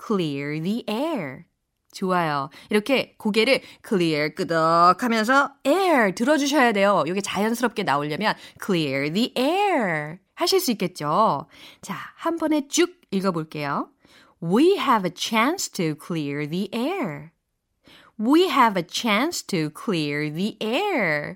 Clear 0.04 0.62
the 0.62 0.84
air. 0.90 1.44
좋아요. 1.92 2.50
이렇게 2.70 3.16
고개를 3.18 3.62
clear 3.88 4.34
끄덕 4.34 5.04
하면서 5.04 5.52
air 5.66 6.16
들어주셔야 6.16 6.72
돼요. 6.72 7.04
이게 7.06 7.22
자연스럽게 7.22 7.84
나오려면 7.84 8.36
clear 8.64 9.12
the 9.12 9.34
air 9.38 10.18
하실 10.36 10.60
수 10.60 10.72
있겠죠. 10.72 11.48
자, 11.82 11.96
한 12.16 12.38
번에 12.38 12.68
쭉 12.68 13.00
읽어볼게요. 13.12 13.90
We 14.42 14.78
have 14.78 15.06
a 15.06 15.14
chance 15.16 15.70
to 15.72 15.96
clear 16.04 16.50
the 16.50 16.70
air. 16.74 17.32
We 18.22 18.50
have 18.50 18.78
a 18.78 18.84
chance 18.84 19.42
to 19.48 19.72
clear 19.72 20.32
the 20.32 20.56
air. 20.62 21.36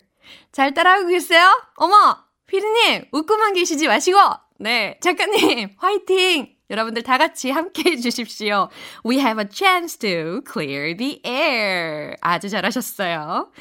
잘 0.51 0.73
따라하고 0.75 1.07
계세요? 1.07 1.41
어머! 1.77 2.17
피디님, 2.45 3.05
웃고만 3.11 3.53
계시지 3.53 3.87
마시고! 3.87 4.19
네, 4.59 4.99
작가님, 5.01 5.69
화이팅! 5.79 6.55
여러분들 6.69 7.01
다 7.01 7.17
같이 7.17 7.49
함께 7.49 7.89
해주십시오. 7.97 8.69
We 9.03 9.17
have 9.17 9.43
a 9.43 9.49
chance 9.51 9.97
to 9.97 10.41
clear 10.51 10.95
the 10.95 11.21
air. 11.25 12.15
아주 12.21 12.49
잘하셨어요. 12.49 13.51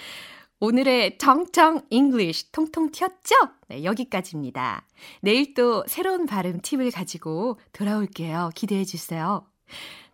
오늘의 0.60 1.16
텅텅 1.16 1.80
English 1.90 2.50
통통 2.52 2.90
튀었죠? 2.92 3.34
네, 3.68 3.84
여기까지입니다. 3.84 4.86
내일 5.22 5.54
또 5.54 5.84
새로운 5.86 6.26
발음 6.26 6.60
팁을 6.60 6.90
가지고 6.90 7.58
돌아올게요. 7.72 8.50
기대해 8.54 8.84
주세요. 8.84 9.46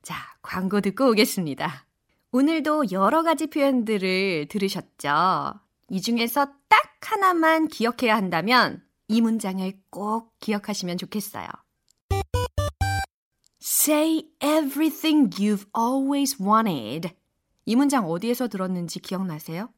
자, 0.02 0.16
광고 0.42 0.80
듣고 0.80 1.10
오겠습니다. 1.10 1.89
오늘도 2.32 2.92
여러 2.92 3.24
가지 3.24 3.48
표현들을 3.48 4.46
들으셨죠? 4.48 5.54
이 5.88 6.00
중에서 6.00 6.46
딱 6.68 6.80
하나만 7.00 7.66
기억해야 7.66 8.14
한다면 8.16 8.84
이 9.08 9.20
문장을 9.20 9.72
꼭 9.90 10.32
기억하시면 10.38 10.96
좋겠어요. 10.98 11.48
Say 13.60 14.30
everything 14.40 15.28
you've 15.30 15.66
always 15.76 16.40
wanted. 16.40 17.12
이 17.64 17.74
문장 17.74 18.08
어디에서 18.08 18.46
들었는지 18.46 19.00
기억나세요? 19.00 19.68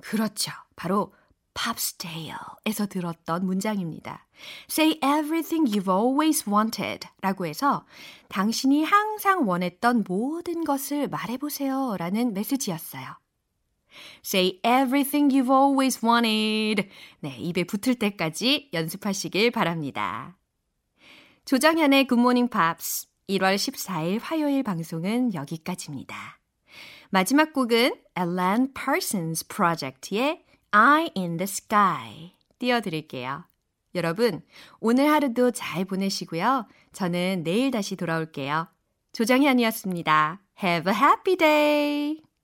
그렇죠. 0.00 0.52
바로 0.76 1.12
Pop's 1.56 1.96
Tale에서 1.96 2.86
들었던 2.86 3.46
문장입니다. 3.46 4.26
Say 4.70 5.00
everything 5.02 5.64
you've 5.72 5.88
always 5.88 6.48
wanted 6.48 7.08
라고 7.22 7.46
해서 7.46 7.86
당신이 8.28 8.84
항상 8.84 9.48
원했던 9.48 10.04
모든 10.06 10.64
것을 10.64 11.08
말해보세요 11.08 11.96
라는 11.98 12.34
메시지였어요. 12.34 13.18
Say 14.24 14.60
everything 14.62 15.34
you've 15.34 15.50
always 15.50 16.04
wanted. 16.04 16.88
네, 17.20 17.36
입에 17.38 17.64
붙을 17.64 17.94
때까지 17.94 18.68
연습하시길 18.74 19.50
바랍니다. 19.50 20.36
조정현의 21.46 22.06
굿모닝 22.06 22.48
팝스 22.48 23.06
1월 23.30 23.56
14일 23.56 24.20
화요일 24.22 24.62
방송은 24.62 25.32
여기까지입니다. 25.32 26.38
마지막 27.10 27.52
곡은 27.52 27.94
Alan 28.18 28.74
Parsons 28.74 29.46
Project의 29.48 30.44
Eye 30.72 31.10
in 31.16 31.36
the 31.36 31.44
Sky 31.44 32.32
띄워드릴게요. 32.58 33.44
여러분, 33.94 34.42
오늘 34.80 35.10
하루도 35.10 35.52
잘 35.52 35.84
보내시고요. 35.84 36.66
저는 36.92 37.42
내일 37.44 37.70
다시 37.70 37.96
돌아올게요. 37.96 38.68
조정현이었습니다. 39.12 40.42
Have 40.62 40.92
a 40.92 40.98
happy 40.98 41.36
day! 41.36 42.35